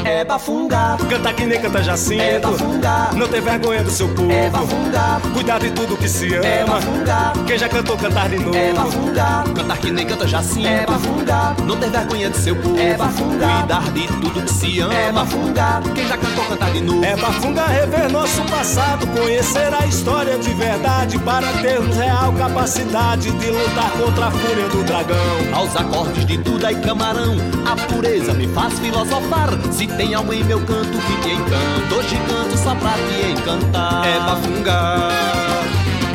É 0.05 0.23
bafungar, 0.23 0.97
canta 1.09 1.33
que 1.33 1.45
nem 1.45 1.61
canta 1.61 1.83
Jacinto. 1.83 2.21
É 2.21 2.39
bafungar, 2.39 3.13
não 3.13 3.27
ter 3.27 3.41
vergonha 3.41 3.83
do 3.83 3.91
seu 3.91 4.07
povo. 4.09 4.31
É 4.31 4.49
bafungar, 4.49 5.21
cuidar 5.33 5.59
de 5.59 5.71
tudo 5.71 5.97
que 5.97 6.07
se 6.07 6.33
ama. 6.33 6.45
É 6.45 6.65
bafungar, 6.65 7.33
quem 7.45 7.57
já 7.57 7.69
cantou 7.69 7.97
cantar 7.97 8.29
de 8.29 8.39
novo. 8.39 8.55
É 8.55 8.73
bafungar, 8.73 9.43
cantar 9.53 9.77
que 9.77 9.91
nem 9.91 10.07
canta 10.07 10.27
Jacinto. 10.27 10.67
É 10.67 10.85
bafungar, 10.85 11.55
não 11.63 11.77
ter 11.77 11.89
vergonha 11.89 12.29
do 12.29 12.37
seu 12.37 12.55
povo. 12.55 12.79
É 12.79 12.95
bafungar, 12.95 13.59
cuidar 13.59 13.91
de 13.91 14.07
tudo 14.07 14.41
que 14.41 14.51
se 14.51 14.79
ama. 14.79 14.93
É 14.93 15.11
bafungar, 15.11 15.81
quem 15.93 16.07
já 16.07 16.17
cantou 16.17 16.28
cantar 16.45 16.71
de 16.71 16.81
novo. 16.81 17.03
É 17.03 17.15
bafungar 17.15 17.69
rever 17.69 18.11
nosso 18.11 18.41
passado, 18.43 19.07
conhecer 19.07 19.73
a 19.73 19.85
história 19.85 20.37
de 20.37 20.53
verdade 20.53 21.17
para 21.19 21.47
termos 21.61 21.95
real 21.95 22.33
capacidade 22.33 23.31
de 23.31 23.51
lutar 23.51 23.91
contra 23.91 24.27
a 24.27 24.31
fúria 24.31 24.67
do 24.69 24.83
dragão. 24.83 25.17
Aos 25.53 25.75
acordes 25.75 26.25
de 26.25 26.37
Duda 26.37 26.71
e 26.71 26.75
Camarão, 26.75 27.35
a 27.65 27.75
pureza 27.91 28.33
me 28.33 28.47
faz 28.47 28.77
filosofar. 28.79 29.49
Se 29.71 29.87
tem 29.87 30.13
algo 30.13 30.33
em 30.33 30.43
meu 30.43 30.59
canto 30.65 30.97
que 30.97 31.21
te 31.21 31.29
encanta, 31.29 31.95
hoje 31.95 32.17
canto 32.27 32.57
só 32.57 32.75
pra 32.75 32.91
te 32.91 33.31
encantar. 33.31 34.07
É 34.07 34.19
bafungar. 34.19 35.58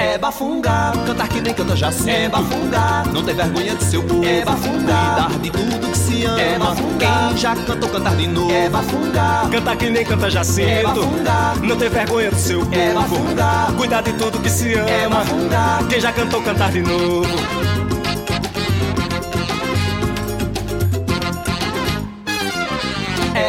É 0.04 0.18
bafungar, 0.18 0.92
cantar 1.06 1.28
que 1.28 1.40
nem 1.40 1.54
canta 1.54 1.74
Jacinto. 1.74 2.10
É 2.10 2.28
bafungar, 2.28 3.08
não 3.10 3.24
ter 3.24 3.34
vergonha 3.34 3.74
de 3.74 3.84
seu 3.84 4.02
povo. 4.02 4.22
É 4.22 4.44
bafungar, 4.44 5.30
cuidar 5.30 5.38
de 5.40 5.50
tudo 5.50 5.90
que 5.90 5.98
se 5.98 6.24
ama. 6.26 6.40
É 6.42 6.58
bafungar, 6.58 7.28
quem 7.28 7.38
já 7.38 7.56
cantou 7.56 7.88
cantar 7.88 8.14
de 8.14 8.26
novo. 8.28 8.52
É 8.52 8.68
bafungar, 8.68 9.48
cantar 9.48 9.76
que 9.76 9.88
nem 9.88 10.04
canta 10.04 10.30
Jacinto. 10.30 10.68
É 10.68 10.82
bafungar, 10.82 11.56
não 11.62 11.76
ter 11.78 11.88
vergonha 11.88 12.30
do 12.30 12.36
seu 12.38 12.60
povo. 12.60 12.74
É 12.74 12.92
bafungar, 12.92 13.72
cuidar 13.72 14.02
de 14.02 14.12
tudo 14.12 14.38
que 14.40 14.50
se 14.50 14.74
ama. 14.74 14.90
É 14.90 15.08
bafungar, 15.08 15.86
quem 15.88 16.00
já 16.00 16.12
cantou 16.12 16.42
cantar 16.42 16.70
de 16.70 16.82
novo. 16.82 17.93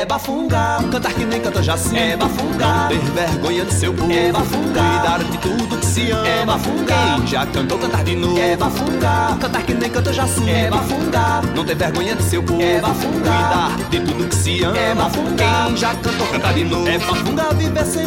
É 0.05 0.07
bafungar, 0.07 0.83
cantar 0.91 1.13
que 1.13 1.25
nem 1.25 1.41
canta 1.41 1.63
Jacinto. 1.63 1.95
É 1.95 2.15
bafungar, 2.15 2.81
não 2.81 2.89
ter 2.89 3.11
vergonha 3.11 3.65
de 3.65 3.73
seu 3.73 3.91
povo. 3.91 4.11
É 4.11 4.31
bafungar, 4.31 5.01
cuidar 5.01 5.23
de 5.23 5.37
tudo 5.39 5.77
que 5.79 5.85
se 5.87 6.11
ama. 6.11 6.27
É 6.27 6.45
bafungar, 6.45 7.15
quem 7.17 7.27
já 7.27 7.45
cantou 7.47 7.79
cantar 7.79 8.03
de 8.03 8.15
novo. 8.15 8.39
É 8.39 8.55
bafungar, 8.55 9.35
cantar 9.39 9.63
que 9.63 9.73
nem 9.73 9.89
canta 9.89 10.13
Jacinto. 10.13 10.47
É 10.47 10.69
bafungar, 10.69 11.43
não 11.55 11.65
ter 11.65 11.75
vergonha 11.75 12.15
de 12.15 12.21
seu 12.21 12.43
povo. 12.43 12.61
É 12.61 12.79
bafungar, 12.79 13.71
cuidar 13.71 13.89
de 13.89 13.99
tudo 13.99 14.29
que 14.29 14.35
se 14.35 14.63
ama. 14.63 14.77
É 14.77 14.93
bafungar, 14.93 15.65
quem 15.65 15.77
já 15.77 15.95
cantou 15.95 16.27
cantar 16.27 16.53
de 16.53 16.63
novo. 16.65 16.87
É 16.87 16.99
bafungar, 16.99 17.55
viver 17.55 17.85
sem 17.85 18.05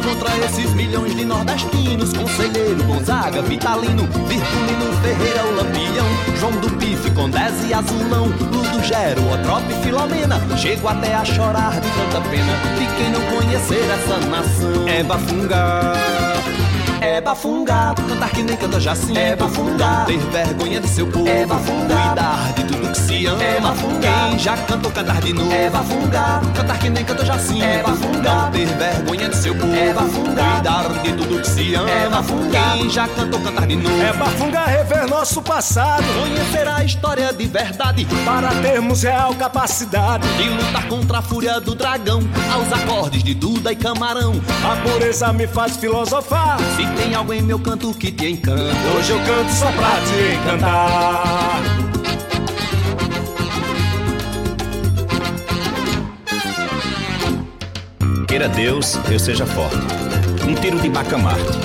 contra 0.00 0.36
esses 0.44 0.72
milhões 0.74 1.14
de 1.14 1.24
nordestinos. 1.24 2.12
Conselheiro, 2.12 2.82
Gonzaga, 2.84 3.42
Vitalino, 3.42 4.04
Virgulino, 4.26 4.92
Ferreira, 5.02 5.44
o 5.44 5.56
Lampião, 5.56 6.06
João 6.38 6.52
do 6.52 6.70
Pife, 6.76 7.10
Condés 7.12 7.54
e 7.68 7.74
Azulão, 7.74 8.26
Ludo 8.26 8.82
Gero, 8.82 9.20
Otrope, 9.32 9.72
Filomena. 9.82 10.40
Chego 10.56 10.88
até 10.88 11.14
a 11.14 11.24
chorar 11.24 11.80
de 11.80 11.88
tanta 11.90 12.20
pena 12.28 12.52
de 12.78 12.86
quem 12.96 13.10
não 13.10 13.20
conhecer 13.36 13.84
essa 13.90 14.18
nação. 14.26 14.88
É 14.88 15.02
bafungar. 15.02 16.57
É 17.00 17.20
bafungar, 17.20 17.94
cantar 17.94 18.30
que 18.30 18.42
nem 18.42 18.56
canta 18.56 18.80
Jacinto. 18.80 19.18
É 19.18 19.36
bafungar, 19.36 20.06
ter 20.06 20.18
vergonha 20.18 20.80
de 20.80 20.88
seu 20.88 21.06
povo. 21.06 21.28
É 21.28 21.46
bafungar, 21.46 22.08
cuidar 22.08 22.52
de 22.54 22.64
tudo 22.64 22.92
que 22.92 22.98
se 22.98 23.26
ama. 23.26 23.42
É 23.42 23.60
bafungar, 23.60 24.28
quem 24.30 24.38
já 24.38 24.56
cantou 24.56 24.90
cantar 24.90 25.20
de 25.20 25.32
novo. 25.32 25.52
É 25.52 25.70
bafungar, 25.70 26.42
cantar 26.54 26.78
que 26.78 26.90
nem 26.90 27.04
canta 27.04 27.24
Jacinto. 27.24 27.64
É 27.64 27.82
bafungar, 27.82 28.44
não 28.44 28.50
ter 28.50 28.66
vergonha 28.66 29.28
de 29.28 29.36
seu 29.36 29.54
povo. 29.54 29.74
É 29.74 29.92
bafungar, 29.92 30.54
cuidar 30.54 31.02
de 31.02 31.12
tudo 31.12 31.40
que 31.40 31.48
se 31.48 31.74
ama. 31.74 31.90
É 31.90 32.08
bafungar, 32.08 32.78
quem 32.78 32.90
já 32.90 33.08
cantou 33.08 33.40
cantar 33.40 33.66
de 33.66 33.76
novo. 33.76 34.02
É 34.02 34.12
bafungar 34.12 34.68
rever 34.68 35.08
nosso 35.08 35.40
passado, 35.40 36.04
conhecer 36.20 36.66
a 36.66 36.84
história 36.84 37.32
de 37.32 37.46
verdade 37.46 38.06
para 38.24 38.48
termos 38.60 39.02
real 39.02 39.34
capacidade 39.34 40.26
de 40.36 40.48
lutar 40.48 40.88
contra 40.88 41.18
a 41.18 41.22
fúria 41.22 41.60
do 41.60 41.74
dragão. 41.74 42.20
Aos 42.52 42.72
acordes 42.72 43.22
de 43.22 43.34
Duda 43.34 43.72
e 43.72 43.76
Camarão, 43.76 44.32
a 44.64 44.76
pureza 44.76 45.32
me 45.32 45.46
faz 45.46 45.76
filosofar. 45.76 46.58
Se 46.76 46.87
tem 46.96 47.14
algo 47.14 47.32
em 47.32 47.42
meu 47.42 47.58
canto 47.58 47.92
que 47.94 48.10
te 48.10 48.28
encanta. 48.30 48.76
Hoje 48.96 49.10
eu 49.10 49.18
canto 49.20 49.50
só 49.52 49.70
pra 49.72 50.00
te 50.00 50.34
encantar. 50.34 51.62
Queira 58.26 58.48
Deus, 58.48 58.98
eu 59.10 59.18
seja 59.18 59.46
forte. 59.46 59.76
Um 60.46 60.54
tiro 60.54 60.78
de 60.80 60.88
bacamarte. 60.88 61.58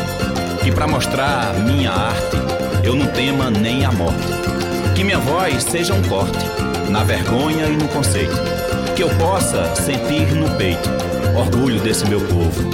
Que 0.64 0.72
pra 0.72 0.88
mostrar 0.88 1.54
minha 1.60 1.92
arte, 1.92 2.38
eu 2.84 2.96
não 2.96 3.08
tema 3.08 3.50
nem 3.50 3.86
a 3.86 3.92
morte. 3.92 4.28
Que 4.96 5.04
minha 5.04 5.20
voz 5.20 5.64
seja 5.64 5.94
um 5.94 6.02
corte, 6.04 6.46
na 6.90 7.04
vergonha 7.04 7.66
e 7.66 7.76
no 7.76 7.88
conceito. 7.90 8.36
Que 8.96 9.04
eu 9.04 9.10
possa 9.18 9.76
sentir 9.76 10.34
no 10.34 10.50
peito 10.58 10.90
orgulho 11.36 11.80
desse 11.82 12.08
meu 12.08 12.22
povo. 12.22 12.70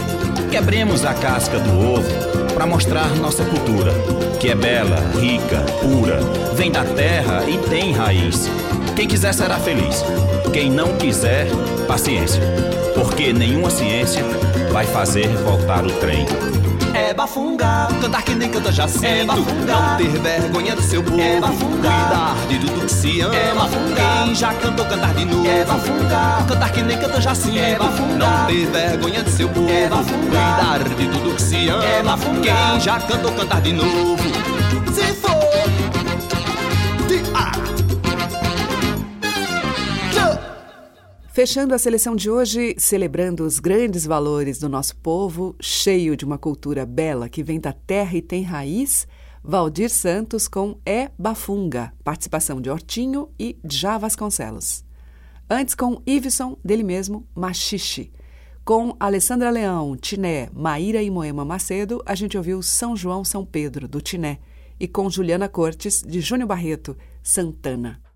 Quebremos 0.52 1.06
a 1.06 1.14
casca 1.14 1.60
do 1.60 1.94
ovo 1.94 2.29
para 2.60 2.68
mostrar 2.68 3.16
nossa 3.16 3.46
cultura, 3.46 3.94
que 4.38 4.50
é 4.50 4.56
bela, 4.56 4.98
rica, 5.18 5.62
pura, 5.80 6.20
vem 6.56 6.70
da 6.70 6.84
terra 6.84 7.50
e 7.50 7.58
tem 7.70 7.94
raiz. 7.94 8.50
Quem 8.98 9.08
quiser 9.08 9.34
será 9.34 9.58
feliz, 9.58 10.04
quem 10.52 10.70
não 10.70 10.98
quiser, 10.98 11.48
paciência, 11.88 12.42
porque 12.94 13.32
nenhuma 13.32 13.70
ciência 13.70 14.26
vai 14.74 14.86
fazer 14.86 15.30
voltar 15.38 15.86
o 15.86 15.92
trem. 16.02 16.26
É 17.00 17.14
bafungar, 17.14 17.88
cantar 18.02 18.22
que 18.24 18.36
nem 18.36 18.50
canta 18.50 18.72
Jacinto. 18.74 19.06
É 19.06 19.24
bafungar, 19.24 19.92
não 19.92 19.98
ter 19.98 20.20
vergonha 20.20 20.76
do 20.76 20.82
seu 20.82 21.02
povo. 21.02 21.20
É 21.20 21.40
bafungar, 21.40 22.36
cuidar 22.36 22.48
de 22.50 22.60
tudo 22.60 22.86
que 22.86 22.92
se 22.92 23.22
ama. 23.22 23.36
É 23.36 23.54
bafungar, 23.56 24.26
quem 24.26 24.36
já 24.36 24.54
cantou 24.54 24.86
cantar 24.86 25.14
de 25.14 25.26
novo. 25.26 25.48
É 25.48 25.64
bafungar, 25.64 26.46
cantar 26.46 26.72
que 26.72 26.82
nem 26.84 26.98
canta 26.98 27.22
Jacinto. 27.22 27.58
É 27.58 27.76
bafungar, 27.76 28.18
não 28.18 28.46
ter 28.48 28.66
vergonha 28.68 29.24
do 29.24 29.30
seu 29.30 29.48
povo. 29.48 29.70
É 29.70 29.88
bafungar, 29.88 30.80
cuidar 30.80 30.96
de 30.96 31.08
tudo 31.08 31.36
que 31.36 31.42
se 31.42 31.70
ama. 31.70 31.86
É 31.86 32.04
bafungar, 32.04 32.72
quem 32.72 32.80
já 32.82 33.00
cantou 33.00 33.32
cantar 33.32 33.62
de 33.62 33.74
novo. 33.74 34.39
Fechando 41.40 41.74
a 41.74 41.78
seleção 41.78 42.18
de 42.18 42.30
hoje, 42.30 42.76
celebrando 42.78 43.46
os 43.46 43.60
grandes 43.60 44.06
valores 44.06 44.60
do 44.60 44.68
nosso 44.68 44.94
povo, 44.98 45.56
cheio 45.58 46.18
de 46.18 46.26
uma 46.26 46.38
cultura 46.38 46.86
bela 46.86 47.30
que 47.30 47.42
vem 47.42 47.62
da 47.62 47.72
terra 47.72 48.18
e 48.18 48.22
tem 48.22 48.44
raiz, 48.44 49.08
Valdir 49.42 49.90
Santos 49.90 50.50
com 50.50 50.78
É 50.86 51.10
Bafunga, 51.18 51.94
participação 52.04 52.60
de 52.60 52.70
Hortinho 52.70 53.30
e 53.40 53.58
Djá 53.64 53.98
Vasconcelos. 53.98 54.84
Antes 55.50 55.76
com 55.76 56.02
Iveson, 56.06 56.58
dele 56.62 56.84
mesmo, 56.84 57.26
Machixe. 57.34 58.12
Com 58.66 58.94
Alessandra 59.00 59.50
Leão, 59.50 59.96
Tiné, 59.96 60.50
Maíra 60.54 61.02
e 61.02 61.10
Moema 61.10 61.46
Macedo, 61.46 62.04
a 62.06 62.16
gente 62.16 62.36
ouviu 62.36 62.62
São 62.62 62.98
João 62.98 63.24
São 63.24 63.46
Pedro, 63.46 63.88
do 63.88 64.02
Tiné. 64.02 64.40
E 64.78 64.90
com 64.90 65.10
Juliana 65.10 65.48
Cortes, 65.48 66.04
de 66.06 66.20
Júnior 66.20 66.50
Barreto, 66.50 66.98
Santana. 67.24 68.09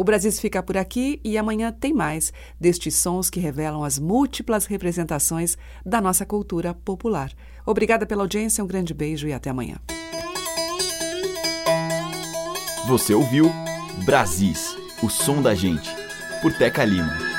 O 0.00 0.02
Brasil 0.02 0.32
fica 0.32 0.62
por 0.62 0.78
aqui 0.78 1.20
e 1.22 1.36
amanhã 1.36 1.70
tem 1.70 1.92
mais 1.92 2.32
destes 2.58 2.96
sons 2.96 3.28
que 3.28 3.38
revelam 3.38 3.84
as 3.84 3.98
múltiplas 3.98 4.64
representações 4.64 5.58
da 5.84 6.00
nossa 6.00 6.24
cultura 6.24 6.72
popular. 6.72 7.30
Obrigada 7.66 8.06
pela 8.06 8.22
audiência, 8.22 8.64
um 8.64 8.66
grande 8.66 8.94
beijo 8.94 9.28
e 9.28 9.34
até 9.34 9.50
amanhã. 9.50 9.76
Você 12.88 13.12
ouviu 13.12 13.52
Brasis, 14.06 14.74
o 15.02 15.10
som 15.10 15.42
da 15.42 15.54
gente, 15.54 15.90
por 16.40 16.50
Teca 16.54 16.82
Lima. 16.82 17.29